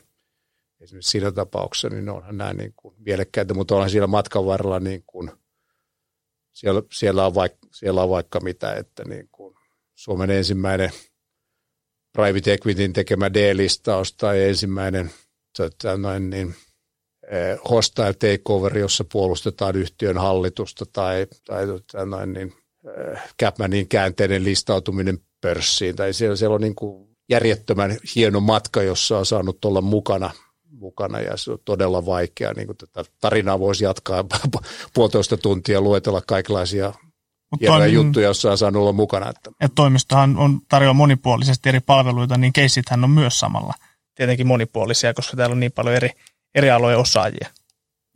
Esimerkiksi 0.80 1.10
siinä 1.10 1.32
tapauksessa 1.32 1.89
niin 1.89 2.10
onhan 2.10 2.38
nämä 2.38 2.54
niin 2.54 2.74
kuin 2.76 2.95
mielekkäitä, 2.98 3.54
mutta 3.54 3.76
onhan 3.76 3.89
siellä 3.89 4.08
matkan 4.08 4.45
varrella 4.45 4.80
niin 4.80 5.04
kuin, 5.08 5.32
siellä, 6.52 6.82
siellä, 6.91 7.26
on 7.26 7.36
vaikka, 7.36 7.67
siellä 7.71 8.04
on 8.04 8.10
vaikka 8.10 8.39
mitä, 8.39 8.74
että 8.74 9.04
niin 9.06 9.30
kuin 9.32 9.54
Suomen 9.95 10.29
ensimmäinen 10.29 10.91
private 12.13 12.53
equityn 12.53 12.93
tekemä 12.93 13.34
D-listaus 13.34 14.13
tai 14.13 14.43
ensimmäinen 14.43 15.12
tota, 15.58 15.97
noin 15.97 16.29
niin, 16.29 16.55
eh, 17.31 17.60
hostile 17.69 18.13
takeover, 18.13 18.77
jossa 18.77 19.05
puolustetaan 19.12 19.75
yhtiön 19.75 20.17
hallitusta 20.17 20.86
tai, 20.93 21.27
tai 21.47 21.67
tota, 21.67 22.05
noin 22.05 22.34
niin, 22.34 22.53
eh, 22.86 23.21
Capmanin 23.41 23.88
käänteinen 23.88 24.43
listautuminen 24.43 25.19
pörssiin. 25.41 25.95
Tai 25.95 26.13
siellä, 26.13 26.36
siellä 26.36 26.55
on 26.55 26.62
niin 26.62 26.75
kuin 26.75 27.10
järjettömän 27.29 27.97
hieno 28.15 28.39
matka, 28.39 28.84
jossa 28.84 29.17
on 29.17 29.25
saanut 29.25 29.65
olla 29.65 29.81
mukana, 29.81 30.31
mukana 30.69 31.19
ja 31.19 31.38
se 31.38 31.51
on 31.51 31.60
todella 31.65 32.05
vaikea. 32.05 32.53
Niin 32.53 32.67
kuin 32.67 32.77
tätä 32.77 33.03
tarinaa 33.21 33.60
voisi 33.60 33.84
jatkaa 33.84 34.25
puolitoista 34.93 35.38
tuntia 35.38 35.81
luetella 35.81 36.21
kaikenlaisia 36.27 36.93
hienoja 37.60 37.79
toimin, 37.79 37.93
juttuja, 37.93 38.25
joissa 38.25 38.51
on 38.51 38.58
saanut 38.58 38.81
olla 38.81 38.91
mukana. 38.91 39.29
Että. 39.29 39.51
Ja 39.62 39.69
toimistohan 39.69 40.38
on 40.38 40.60
tarjoaa 40.69 40.93
monipuolisesti 40.93 41.69
eri 41.69 41.79
palveluita, 41.79 42.38
niin 42.38 42.53
keissithän 42.53 43.03
on 43.03 43.10
myös 43.10 43.39
samalla 43.39 43.73
tietenkin 44.15 44.47
monipuolisia, 44.47 45.13
koska 45.13 45.38
täällä 45.38 45.53
on 45.53 45.60
niin 45.60 45.71
paljon 45.71 45.95
eri, 45.95 46.10
eri 46.55 46.71
alojen 46.71 46.99
osaajia. 46.99 47.49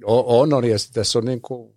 On, 0.03 0.53
on, 0.53 0.65
ja 0.65 0.75
tässä 0.93 1.19
on 1.19 1.25
niin 1.25 1.41
kuin, 1.41 1.75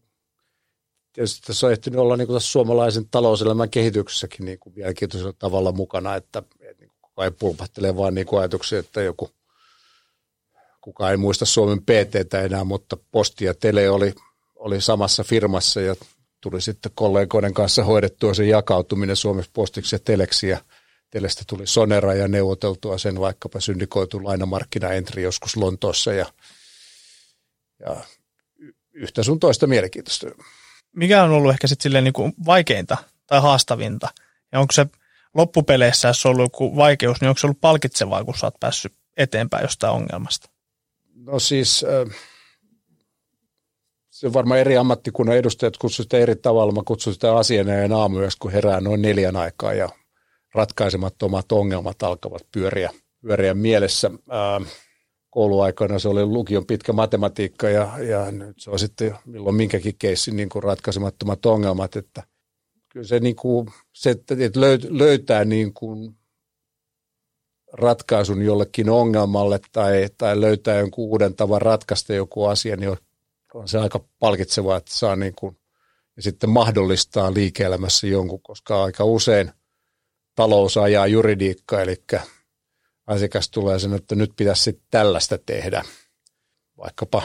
tietysti 1.13 1.47
tässä 1.47 1.67
on 1.67 1.73
ehtinyt 1.73 2.01
olla 2.01 2.17
niin 2.17 2.27
kuin 2.27 2.37
tässä 2.37 2.53
suomalaisen 2.53 3.09
talouselämän 3.11 3.71
kehityksessäkin 3.71 4.45
niin 4.45 4.59
kuin 4.59 4.75
mielenkiintoisella 4.77 5.33
tavalla 5.39 5.73
mukana, 5.73 6.15
että, 6.17 6.43
että 6.61 6.81
niin 6.81 6.91
kukaan 7.03 7.27
ei 7.27 7.37
pulpahtele 7.39 7.97
vaan 7.97 8.15
niin 8.15 8.27
kuin 8.27 8.41
ajatuksia, 8.41 8.79
että 8.79 9.03
joku, 9.03 9.31
kukaan 10.81 11.11
ei 11.11 11.17
muista 11.17 11.45
Suomen 11.45 11.83
PTtä 11.83 12.41
enää, 12.41 12.65
mutta 12.65 12.97
Posti 13.11 13.45
ja 13.45 13.55
Tele 13.55 13.91
oli, 13.91 14.15
oli 14.57 14.81
samassa 14.81 15.25
firmassa 15.25 15.81
ja 15.81 15.95
tuli 16.43 16.61
sitten 16.61 16.93
kollegoiden 16.95 17.55
kanssa 17.55 17.85
hoidettua 17.85 18.35
sen 18.35 18.49
jakautuminen 18.49 19.17
Suomessa 19.17 19.51
postiksi 19.55 19.95
ja 19.95 20.01
teleksi 20.05 20.49
ja 20.49 20.59
Telestä 21.13 21.45
tuli 21.47 21.67
Sonera 21.67 22.15
ja 22.15 22.29
neuvoteltua 22.29 22.99
sen 22.99 23.21
vaikkapa 23.21 23.61
syndikoitu 23.61 24.25
lainamarkkinaentri 24.25 25.23
joskus 25.23 25.57
Lontoossa 25.57 26.13
ja, 26.13 26.27
ja 27.81 27.97
yhtä 28.93 29.23
sun 29.23 29.41
toista 29.41 29.67
mielenkiintoista. 29.67 30.27
Mikä 30.97 31.23
on 31.23 31.31
ollut 31.31 31.53
ehkä 31.53 31.67
sitten 31.67 31.83
silleen 31.83 32.05
niin 32.05 32.13
kuin 32.13 32.33
vaikeinta 32.47 32.97
tai 33.27 33.41
haastavinta? 33.41 34.09
Ja 34.53 34.61
onko 34.61 34.73
se 34.73 34.87
loppupeleissä, 35.35 36.09
jos 36.09 36.27
on 36.27 36.31
ollut 36.31 36.45
joku 36.45 36.77
vaikeus, 36.77 37.21
niin 37.21 37.29
onko 37.29 37.39
se 37.39 37.47
ollut 37.47 37.61
palkitsevaa, 37.61 38.25
kun 38.25 38.39
sä 38.39 38.47
oot 38.47 38.61
päässyt 38.61 38.93
eteenpäin 39.17 39.63
jostain 39.63 39.93
ongelmasta? 39.93 40.51
No 41.15 41.39
siis, 41.39 41.85
äh, 41.85 42.17
se 44.23 44.27
on 44.27 44.33
varmaan 44.33 44.61
eri 44.61 44.77
ammattikunnan 44.77 45.37
edustajat 45.37 45.77
kutsuvat 45.77 46.05
sitä 46.05 46.19
eri 46.19 46.37
tavalla. 46.37 46.73
Mä 46.73 46.81
kutsun 46.85 47.15
sitä 47.15 47.37
asianajan 47.37 47.93
aamuyöksi, 47.93 48.39
kun 48.39 48.53
herää 48.53 48.81
noin 48.81 49.03
neljän 49.03 49.37
aikaa 49.37 49.75
ja 49.75 49.89
ratkaisemattomat 50.55 51.53
ongelmat 51.53 52.03
alkavat 52.03 52.43
pyöriä, 52.53 52.91
pyöriä 53.21 53.55
mielessä. 53.55 54.11
Ää, 54.31 54.61
kouluaikana 55.31 55.99
se 55.99 56.09
oli 56.09 56.25
lukion 56.25 56.67
pitkä 56.67 56.93
matematiikka 56.93 57.69
ja, 57.69 57.99
ja 57.99 58.33
nyt 58.33 58.61
se 58.61 58.71
on 58.71 58.79
sitten 58.79 59.15
milloin 59.25 59.57
minkäkin 59.57 59.95
keissin 59.99 60.37
niin 60.37 60.49
kuin 60.49 60.63
ratkaisemattomat 60.63 61.47
ongelmat, 61.47 61.97
että 61.97 62.23
kyllä 62.89 63.07
se, 63.07 63.21
niin 63.21 63.37
kuin, 63.37 63.69
se 63.93 64.11
että 64.11 64.35
löytää 64.89 65.45
niin 65.45 65.75
kuin 65.75 66.15
ratkaisun 67.73 68.43
jollekin 68.43 68.91
ongelmalle 68.91 69.61
tai, 69.73 70.09
tai 70.19 70.41
löytää 70.41 70.79
jonkun 70.79 71.09
uuden 71.09 71.35
tavan 71.35 71.63
ratkaista 71.63 72.13
joku 72.13 72.45
asia, 72.45 72.77
niin 72.77 72.91
on 72.91 72.97
se 73.67 73.79
aika 73.79 74.05
palkitsevaa, 74.19 74.77
että 74.77 74.95
saa 74.95 75.17
niin 75.17 75.35
kuin, 75.35 75.59
ja 76.17 76.23
sitten 76.23 76.51
mahdollistaa 76.51 77.35
liike-elämässä 77.35 78.07
jonkun, 78.07 78.43
koska 78.43 78.85
aika 78.85 79.05
usein– 79.05 79.53
talous 80.35 80.77
ajaa 80.77 81.07
juridiikkaa, 81.07 81.81
eli 81.81 81.97
asiakas 83.07 83.51
tulee 83.51 83.79
sen, 83.79 83.95
että 83.95 84.15
nyt 84.15 84.33
pitäisi 84.37 84.63
sitten 84.63 84.87
tällaista 84.91 85.39
tehdä. 85.39 85.83
Vaikkapa 86.79 87.23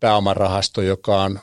pääomarahasto, 0.00 0.82
joka 0.82 1.22
on, 1.22 1.40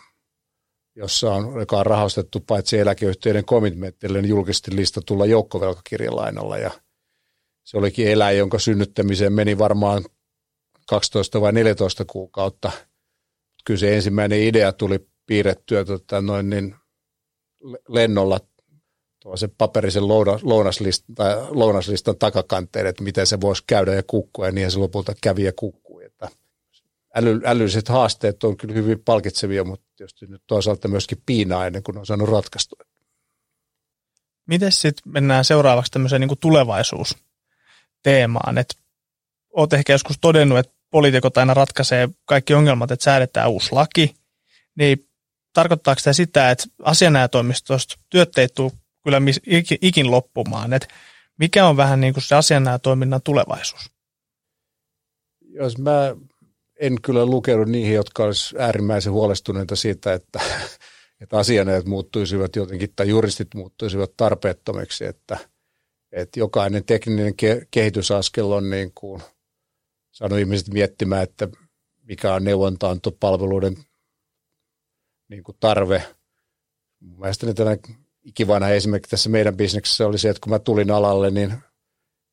jossa 0.95 1.33
on, 1.33 1.59
joka 1.59 1.77
on 1.77 1.85
rahastettu 1.85 2.39
paitsi 2.39 2.79
eläkeyhtiöiden 2.79 3.45
commitmentille, 3.45 4.21
niin 4.21 4.29
julkisesti 4.29 4.75
listatulla 4.75 5.25
joukkovelkakirjalainalla. 5.25 6.57
Ja 6.57 6.71
se 7.63 7.77
olikin 7.77 8.07
eläin, 8.07 8.37
jonka 8.37 8.59
synnyttämiseen 8.59 9.33
meni 9.33 9.57
varmaan 9.57 10.05
12 10.87 11.41
vai 11.41 11.53
14 11.53 12.05
kuukautta. 12.05 12.71
Kyllä 13.65 13.79
se 13.79 13.95
ensimmäinen 13.95 14.41
idea 14.41 14.71
tuli 14.71 15.07
piirrettyä 15.25 15.85
tota, 15.85 16.21
noin 16.21 16.49
niin 16.49 16.75
lennolla 17.87 18.39
se 19.35 19.47
paperisen 19.47 20.07
lounaslistan, 20.43 21.15
tai 21.15 21.35
lounaslistan 21.49 22.17
takakanteen, 22.17 22.87
että 22.87 23.03
miten 23.03 23.27
se 23.27 23.41
voisi 23.41 23.63
käydä 23.67 23.93
ja 23.93 24.03
kukkua, 24.07 24.45
ja 24.45 24.51
niin 24.51 24.71
se 24.71 24.79
lopulta 24.79 25.13
kävi 25.21 25.43
ja 25.43 25.51
kukkui. 25.55 26.05
Että 26.05 26.29
äly, 27.15 27.41
älylliset 27.45 27.89
haasteet 27.89 28.43
on 28.43 28.57
kyllä 28.57 28.73
hyvin 28.73 29.01
palkitsevia, 29.05 29.63
mutta 29.63 29.85
tietysti 29.95 30.27
nyt 30.27 30.41
toisaalta 30.47 30.87
myöskin 30.87 31.21
piinaa 31.25 31.67
ennen 31.67 31.83
kuin 31.83 31.97
on 31.97 32.05
saanut 32.05 32.29
ratkaistua. 32.29 32.79
Miten 34.45 34.71
sitten 34.71 35.13
mennään 35.13 35.45
seuraavaksi 35.45 35.91
tämmöiseen 35.91 36.21
niin 36.21 36.39
tulevaisuusteemaan, 36.39 38.57
että 38.57 38.75
olet 39.53 39.73
ehkä 39.73 39.93
joskus 39.93 40.17
todennut, 40.21 40.59
että 40.59 40.74
poliitikot 40.91 41.37
aina 41.37 41.53
ratkaisee 41.53 42.09
kaikki 42.25 42.53
ongelmat, 42.53 42.91
että 42.91 43.03
säädetään 43.03 43.49
uusi 43.49 43.71
laki, 43.71 44.15
niin 44.75 45.09
tarkoittaako 45.53 46.01
tämä 46.03 46.13
sitä, 46.13 46.51
että 46.51 46.65
asianajatoimistosta 46.83 47.95
työt 48.09 48.37
ei 48.37 48.47
tule 48.55 48.71
kyllä 49.03 49.21
ikin 49.81 50.11
loppumaan. 50.11 50.73
Et 50.73 50.87
mikä 51.37 51.67
on 51.67 51.77
vähän 51.77 52.01
niin 52.01 52.13
kuin 52.13 52.23
se 52.23 52.55
toiminnan 52.83 53.21
tulevaisuus? 53.21 53.91
Jos 55.41 55.77
mä 55.77 56.15
en 56.79 57.01
kyllä 57.01 57.25
lukenut 57.25 57.67
niihin, 57.67 57.93
jotka 57.93 58.23
olisivat 58.23 58.61
äärimmäisen 58.61 59.13
huolestuneita 59.13 59.75
siitä, 59.75 60.13
että, 60.13 60.39
että 61.21 61.37
asianajat 61.37 61.85
muuttuisivat 61.85 62.55
jotenkin 62.55 62.89
tai 62.95 63.09
juristit 63.09 63.47
muuttuisivat 63.55 64.11
tarpeettomiksi, 64.17 65.05
että, 65.05 65.37
että 66.11 66.39
jokainen 66.39 66.85
tekninen 66.85 67.33
ke- 67.33 67.67
kehitysaskel 67.71 68.51
on 68.51 68.69
niin 68.69 68.91
kuin 68.95 69.21
saanut 70.15 70.39
ihmiset 70.39 70.67
miettimään, 70.69 71.23
että 71.23 71.47
mikä 72.03 72.33
on 72.33 72.43
neuvontaantopalveluiden 72.43 73.77
niin 75.29 75.43
kuin 75.43 75.57
tarve. 75.59 76.03
Mielestäni 76.99 77.53
tänä 77.53 77.77
ikivana 78.23 78.69
esimerkki 78.69 79.09
tässä 79.09 79.29
meidän 79.29 79.57
bisneksessä 79.57 80.07
oli 80.07 80.17
se, 80.17 80.29
että 80.29 80.41
kun 80.43 80.49
mä 80.49 80.59
tulin 80.59 80.91
alalle, 80.91 81.31
niin 81.31 81.53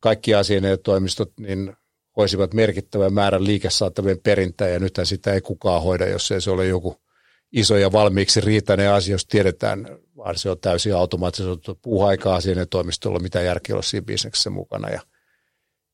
kaikki 0.01 0.35
toimistot 0.83 1.33
niin 1.39 1.77
hoisivat 2.17 2.55
merkittävän 2.55 3.13
määrän 3.13 3.45
liikesaatavien 3.45 4.21
perintää 4.23 4.69
ja 4.69 4.79
nythän 4.79 5.07
sitä 5.07 5.33
ei 5.33 5.41
kukaan 5.41 5.83
hoida, 5.83 6.09
jos 6.09 6.31
ei 6.31 6.41
se 6.41 6.51
ole 6.51 6.67
joku 6.67 7.03
iso 7.53 7.77
ja 7.77 7.93
valmiiksi 7.93 8.41
riitainen 8.41 8.93
asia, 8.93 9.15
jos 9.15 9.27
tiedetään, 9.27 9.99
vaan 10.17 10.39
se 10.39 10.51
on 10.51 10.61
täysin 10.61 10.97
automaattisesti 10.97 11.73
puuhaikaa 11.83 12.41
toimistolla, 12.71 13.19
mitä 13.19 13.43
järkeä 13.43 13.75
olla 13.75 13.83
siinä 13.83 14.05
bisneksessä 14.05 14.51
mukana 14.51 14.89
ja, 14.89 15.01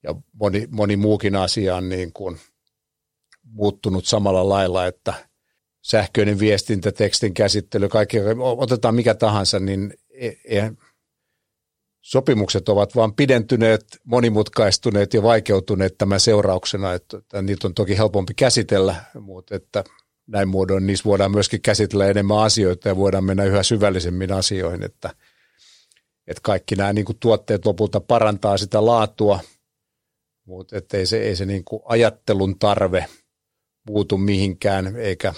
ja 0.08 0.14
moni, 0.32 0.68
moni 0.70 0.96
muukin 0.96 1.36
asia 1.36 1.76
on 1.76 1.88
niin 1.88 2.12
kuin 2.12 2.38
muuttunut 3.42 4.06
samalla 4.06 4.48
lailla, 4.48 4.86
että 4.86 5.14
sähköinen 5.82 6.38
viestintä, 6.38 6.92
tekstin 6.92 7.34
käsittely, 7.34 7.88
kaikki, 7.88 8.16
otetaan 8.56 8.94
mikä 8.94 9.14
tahansa, 9.14 9.60
niin 9.60 9.94
e, 10.10 10.28
e, 10.28 10.72
sopimukset 12.00 12.68
ovat 12.68 12.96
vaan 12.96 13.14
pidentyneet, 13.14 13.84
monimutkaistuneet 14.04 15.14
ja 15.14 15.22
vaikeutuneet 15.22 15.98
tämän 15.98 16.20
seurauksena, 16.20 16.92
että, 16.92 17.18
että 17.18 17.42
niitä 17.42 17.66
on 17.66 17.74
toki 17.74 17.96
helpompi 17.96 18.34
käsitellä, 18.34 18.94
mutta 19.20 19.56
että 19.56 19.84
näin 20.26 20.48
muodoin 20.48 20.86
niissä 20.86 21.04
voidaan 21.04 21.30
myöskin 21.30 21.62
käsitellä 21.62 22.06
enemmän 22.06 22.38
asioita 22.38 22.88
ja 22.88 22.96
voidaan 22.96 23.24
mennä 23.24 23.44
yhä 23.44 23.62
syvällisemmin 23.62 24.32
asioihin, 24.32 24.82
että, 24.82 25.10
että 26.26 26.40
kaikki 26.42 26.76
nämä 26.76 26.92
niin 26.92 27.04
kuin 27.04 27.18
tuotteet 27.20 27.66
lopulta 27.66 28.00
parantaa 28.00 28.58
sitä 28.58 28.86
laatua, 28.86 29.40
mutta 30.48 30.76
ei 30.92 31.06
se, 31.06 31.18
ei 31.18 31.36
se 31.36 31.46
niin 31.46 31.64
kuin 31.64 31.82
ajattelun 31.84 32.58
tarve 32.58 33.06
muutu 33.88 34.18
mihinkään, 34.18 34.96
eikä, 34.96 35.34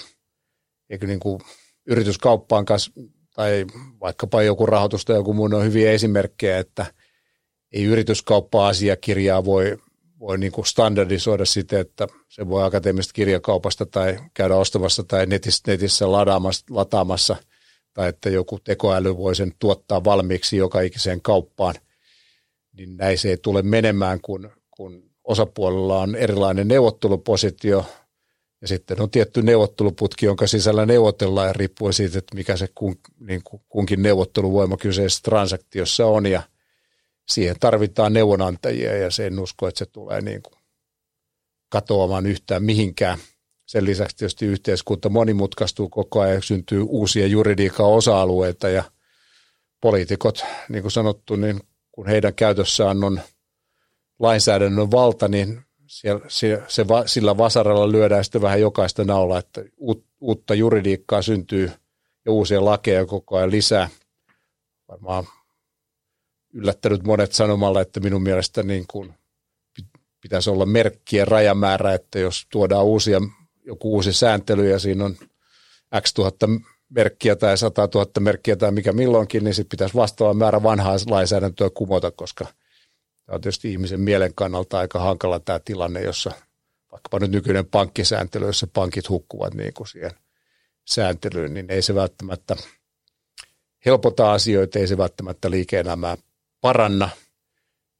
eikä 0.89 1.07
niin 1.07 1.19
kuin 1.19 1.41
yrityskauppaan 1.85 2.65
kanssa 2.65 2.91
tai 3.35 3.65
vaikkapa 4.01 4.43
joku 4.43 4.65
rahoitus 4.65 5.05
tai 5.05 5.15
joku 5.15 5.33
muun 5.33 5.53
on 5.53 5.63
hyviä 5.63 5.91
esimerkkejä, 5.91 6.57
että 6.57 6.85
ei 7.71 7.83
yrityskauppa-asiakirjaa 7.83 9.45
voi, 9.45 9.77
voi 10.19 10.37
niin 10.37 10.51
kuin 10.51 10.65
standardisoida 10.65 11.45
siten, 11.45 11.79
että 11.79 12.07
se 12.29 12.47
voi 12.47 12.63
akateemisesta 12.63 13.13
kirjakaupasta 13.13 13.85
tai 13.85 14.19
käydä 14.33 14.55
ostamassa 14.55 15.03
tai 15.03 15.25
netissä, 15.25 15.63
netissä 15.67 16.11
ladaamassa, 16.11 16.65
lataamassa 16.69 17.35
tai 17.93 18.09
että 18.09 18.29
joku 18.29 18.59
tekoäly 18.59 19.17
voi 19.17 19.35
sen 19.35 19.51
tuottaa 19.59 20.03
valmiiksi 20.03 20.57
joka 20.57 20.81
ikiseen 20.81 21.21
kauppaan, 21.21 21.75
niin 22.73 22.97
näin 22.97 23.17
se 23.17 23.29
ei 23.29 23.37
tule 23.37 23.61
menemään, 23.61 24.21
kun, 24.21 24.51
kun 24.81 25.11
osapuolella 25.23 25.99
on 25.99 26.15
erilainen 26.15 26.67
neuvottelupositio– 26.67 27.85
ja 28.61 28.67
sitten 28.67 29.01
on 29.01 29.11
tietty 29.11 29.41
neuvotteluputki, 29.41 30.25
jonka 30.25 30.47
sisällä 30.47 30.85
neuvotellaan 30.85 31.47
ja 31.47 31.53
riippuen 31.53 31.93
siitä, 31.93 32.17
että 32.17 32.35
mikä 32.35 32.57
se 32.57 32.67
kun, 32.75 32.95
niin 33.19 33.41
kunkin 33.69 34.01
neuvotteluvoima 34.01 34.77
kyseisessä 34.77 35.21
transaktiossa 35.23 36.05
on. 36.05 36.25
Ja 36.25 36.41
siihen 37.27 37.55
tarvitaan 37.59 38.13
neuvonantajia 38.13 38.97
ja 38.97 39.11
sen 39.11 39.39
usko, 39.39 39.67
että 39.67 39.79
se 39.79 39.85
tulee 39.85 40.21
niin 40.21 40.41
kuin 40.41 40.53
katoamaan 41.69 42.25
yhtään 42.25 42.63
mihinkään. 42.63 43.19
Sen 43.65 43.85
lisäksi 43.85 44.17
tietysti 44.17 44.45
yhteiskunta 44.45 45.09
monimutkaistuu 45.09 45.89
koko 45.89 46.19
ajan, 46.19 46.43
syntyy 46.43 46.81
uusia 46.81 47.27
juridiikan 47.27 47.85
osa-alueita 47.85 48.69
ja 48.69 48.83
poliitikot, 49.81 50.45
niin 50.69 50.81
kuin 50.81 50.91
sanottu, 50.91 51.35
niin 51.35 51.59
kun 51.91 52.07
heidän 52.07 52.35
käytössään 52.35 53.03
on 53.03 53.21
lainsäädännön 54.21 54.91
valta, 54.91 55.27
niin 55.27 55.61
siellä, 55.87 56.25
se, 56.27 56.63
se, 56.67 56.85
sillä 57.05 57.37
vasaralla 57.37 57.91
lyödään 57.91 58.23
sitten 58.23 58.41
vähän 58.41 58.61
jokaista 58.61 59.03
naulaa, 59.03 59.39
että 59.39 59.61
uutta 60.21 60.53
juridiikkaa 60.53 61.21
syntyy 61.21 61.71
ja 62.25 62.31
uusia 62.31 62.65
lakeja 62.65 63.05
koko 63.05 63.37
ajan 63.37 63.51
lisää. 63.51 63.89
Varmaan 64.87 65.27
yllättänyt 66.53 67.03
monet 67.03 67.33
sanomalla, 67.33 67.81
että 67.81 67.99
minun 67.99 68.23
mielestä 68.23 68.63
niin 68.63 68.85
kuin 68.87 69.13
pitäisi 70.21 70.49
olla 70.49 70.65
merkkien 70.65 71.27
rajamäärä, 71.27 71.93
että 71.93 72.19
jos 72.19 72.47
tuodaan 72.51 72.85
uusia, 72.85 73.21
joku 73.65 73.93
uusi 73.93 74.13
sääntely 74.13 74.69
ja 74.69 74.79
siinä 74.79 75.05
on 75.05 75.15
x 76.01 76.13
tuhatta 76.13 76.49
merkkiä 76.89 77.35
tai 77.35 77.57
100 77.57 77.89
000 77.95 78.11
merkkiä 78.19 78.55
tai 78.55 78.71
mikä 78.71 78.91
milloinkin, 78.91 79.43
niin 79.43 79.53
sitten 79.53 79.69
pitäisi 79.69 79.95
vastaava 79.95 80.33
määrä 80.33 80.63
vanhaa 80.63 80.95
lainsäädäntöä 81.09 81.69
kumota, 81.73 82.11
koska– 82.11 82.45
Tämä 83.25 83.35
on 83.35 83.41
tietysti 83.41 83.71
ihmisen 83.71 83.99
mielen 83.99 84.33
kannalta 84.35 84.79
aika 84.79 84.99
hankala 84.99 85.39
tämä 85.39 85.59
tilanne, 85.59 86.01
jossa 86.01 86.31
vaikkapa 86.91 87.19
nyt 87.19 87.31
nykyinen 87.31 87.65
pankkisääntely, 87.65 88.45
jossa 88.45 88.67
pankit 88.73 89.09
hukkuvat 89.09 89.53
niin 89.53 89.73
kuin 89.73 89.87
siihen 89.87 90.11
sääntelyyn, 90.85 91.53
niin 91.53 91.71
ei 91.71 91.81
se 91.81 91.95
välttämättä 91.95 92.55
helpota 93.85 94.31
asioita, 94.31 94.79
ei 94.79 94.87
se 94.87 94.97
välttämättä 94.97 95.51
liike-elämää 95.51 96.17
paranna 96.61 97.09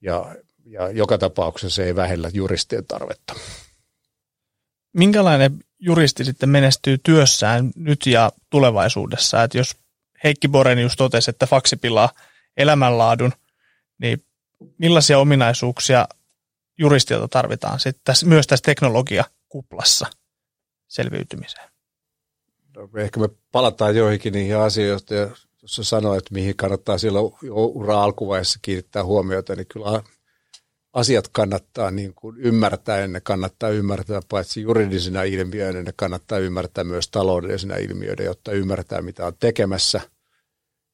ja, 0.01 0.35
ja 0.65 0.89
joka 0.89 1.17
tapauksessa 1.17 1.75
se 1.75 1.83
ei 1.83 1.95
vähellä 1.95 2.29
juristien 2.33 2.85
tarvetta. 2.85 3.33
Minkälainen 4.93 5.59
juristi 5.79 6.25
sitten 6.25 6.49
menestyy 6.49 6.97
työssään 6.97 7.71
nyt 7.75 8.05
ja 8.05 8.31
tulevaisuudessa? 8.49 9.43
Että 9.43 9.57
jos 9.57 9.75
Heikki 10.23 10.47
Borenius 10.47 10.95
totesi, 10.95 11.29
että 11.29 11.47
faksi 11.47 11.75
pilaa 11.75 12.09
elämänlaadun, 12.57 13.33
niin 13.97 14.23
millaisia 14.77 15.19
ominaisuuksia 15.19 16.07
juristilta 16.77 17.27
tarvitaan 17.27 17.79
sitten 17.79 18.01
tässä, 18.03 18.25
myös 18.25 18.47
tässä 18.47 18.63
teknologiakuplassa 18.63 20.07
selviytymiseen? 20.87 21.69
No, 22.75 22.89
ehkä 22.97 23.19
me 23.19 23.29
palataan 23.51 23.95
joihinkin 23.95 24.33
niihin 24.33 24.57
asioihin, 24.57 25.05
ja 25.09 25.29
jos 25.61 25.79
sanoit, 25.81 26.17
että 26.17 26.33
mihin 26.33 26.55
kannattaa 26.55 26.97
silloin 26.97 27.33
ura 27.51 28.03
alkuvaiheessa 28.03 28.59
kiinnittää 28.61 29.03
huomiota, 29.03 29.55
niin 29.55 29.67
kyllä 29.67 30.03
asiat 30.93 31.27
kannattaa 31.27 31.91
niin 31.91 32.13
kuin 32.13 32.37
ymmärtää 32.37 32.99
ja 32.99 33.07
ne 33.07 33.21
kannattaa 33.21 33.69
ymmärtää 33.69 34.21
paitsi 34.29 34.61
juridisina 34.61 35.23
ilmiöinä, 35.23 35.83
ne 35.83 35.93
kannattaa 35.95 36.37
ymmärtää 36.37 36.83
myös 36.83 37.07
taloudellisina 37.07 37.75
ilmiöinä, 37.75 38.23
jotta 38.23 38.51
ymmärtää 38.51 39.01
mitä 39.01 39.25
on 39.25 39.33
tekemässä– 39.39 40.01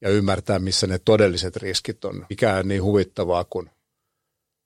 ja 0.01 0.09
ymmärtää, 0.09 0.59
missä 0.59 0.87
ne 0.87 0.99
todelliset 0.99 1.55
riskit 1.55 2.05
on. 2.05 2.25
Mikä 2.29 2.55
on 2.55 2.67
niin 2.67 2.83
huvittavaa 2.83 3.43
kuin 3.43 3.69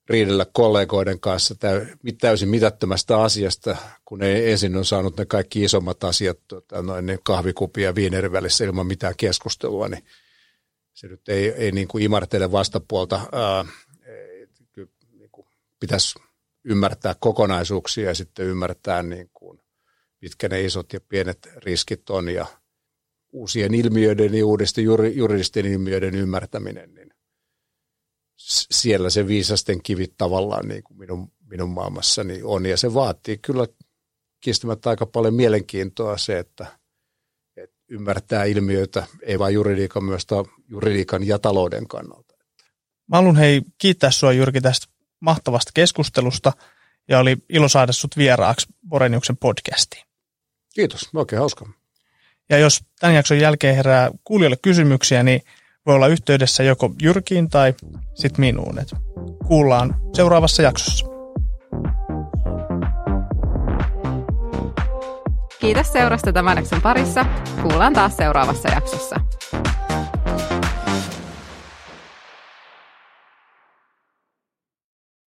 riidellä 0.10 0.46
kollegoiden 0.54 1.20
kanssa 1.20 1.56
täysin 2.22 2.50
mitättömästä 2.50 3.22
asiasta, 3.22 3.78
kun 4.06 4.24
ei 4.24 4.52
ensin 4.52 4.76
on 4.76 4.86
saanut 4.86 5.18
ne 5.18 5.26
kaikki 5.26 5.64
isommat 5.64 6.04
asiat 6.04 6.38
tuota, 6.48 6.82
noin 6.82 7.06
ne 7.06 7.20
kahvikupia 7.24 7.86
ja 7.86 7.96
viinerin 7.96 8.32
välissä 8.32 8.66
ilman 8.66 8.88
mitään 8.88 9.14
keskustelua, 9.18 9.88
niin 9.88 10.06
se 10.94 11.08
nyt 11.08 11.30
ei, 11.30 11.50
ei 11.50 11.72
niin 11.72 11.88
kuin 11.88 12.04
imartele 12.04 12.52
vastapuolta. 12.52 13.22
Ää, 13.32 13.66
niin 15.12 15.30
kuin 15.32 15.48
pitäisi 15.80 16.20
ymmärtää 16.64 17.16
kokonaisuuksia 17.20 18.08
ja 18.08 18.16
sitten 18.16 18.46
ymmärtää, 18.46 19.04
niin 19.04 19.30
kuin, 19.34 19.62
mitkä 20.22 20.50
ne 20.50 20.62
isot 20.62 20.94
ja 20.94 21.02
pienet 21.02 21.50
riskit 21.64 22.10
on 22.10 22.30
ja– 22.30 22.46
uusien 23.32 23.74
ilmiöiden 23.74 24.34
ja 24.34 24.46
uudisten 24.46 24.84
juridisten 25.14 25.66
ilmiöiden 25.66 26.16
ymmärtäminen, 26.16 26.94
niin 26.96 27.10
siellä 28.72 29.10
se 29.10 29.28
viisasten 29.28 29.84
kivit 29.84 30.14
tavallaan 30.18 30.68
niin 30.68 30.84
kuin 30.84 30.98
minun, 30.98 31.32
minun 31.46 31.70
maailmassani 31.70 32.40
on. 32.44 32.66
Ja 32.66 32.78
se 32.78 32.94
vaatii 32.94 33.38
kyllä 33.38 33.68
kiistämättä 34.42 34.90
aika 34.90 35.06
paljon 35.06 35.34
mielenkiintoa 35.34 36.18
se, 36.18 36.40
että, 36.40 36.66
että 37.58 37.76
ymmärtää 37.90 38.44
ilmiöitä, 38.44 39.08
ei 39.22 39.40
vain 39.40 39.54
juridiikan, 39.54 40.04
myös 40.04 40.28
juridiikan 40.68 41.28
ja 41.28 41.40
talouden 41.40 41.88
kannalta. 41.88 42.36
Mä 43.08 43.18
haluan 43.18 43.36
hei 43.36 43.62
kiittää 43.78 44.12
sinua 44.12 44.34
Jyrki 44.34 44.62
tästä 44.62 44.88
mahtavasta 45.20 45.72
keskustelusta 45.74 46.52
ja 47.10 47.20
oli 47.20 47.38
ilo 47.50 47.70
saada 47.70 47.92
sut 47.92 48.18
vieraaksi 48.18 48.68
Boreniuksen 48.90 49.38
podcastiin. 49.38 50.06
Kiitos, 50.74 51.10
oikein 51.16 51.40
hauska. 51.40 51.81
Ja 52.50 52.58
jos 52.58 52.80
tämän 53.00 53.16
jakson 53.16 53.40
jälkeen 53.40 53.76
herää 53.76 54.10
kuulijoille 54.24 54.58
kysymyksiä, 54.62 55.24
niin 55.24 55.42
voi 55.86 55.96
olla 55.96 56.08
yhteydessä 56.08 56.64
joko 56.64 56.92
Jyrkiin 57.02 57.50
tai 57.50 57.74
sitten 58.14 58.40
minuun. 58.40 58.80
Et 58.80 58.92
kuullaan 59.48 59.96
seuraavassa 60.14 60.62
jaksossa. 60.62 61.06
Kiitos 65.60 65.94
seurasta 65.94 66.34
tämän 66.34 66.58
jakson 66.58 66.82
parissa. 66.82 67.26
Kuullaan 67.62 67.94
taas 67.94 68.18
seuraavassa 68.18 68.70
jaksossa. 68.70 69.16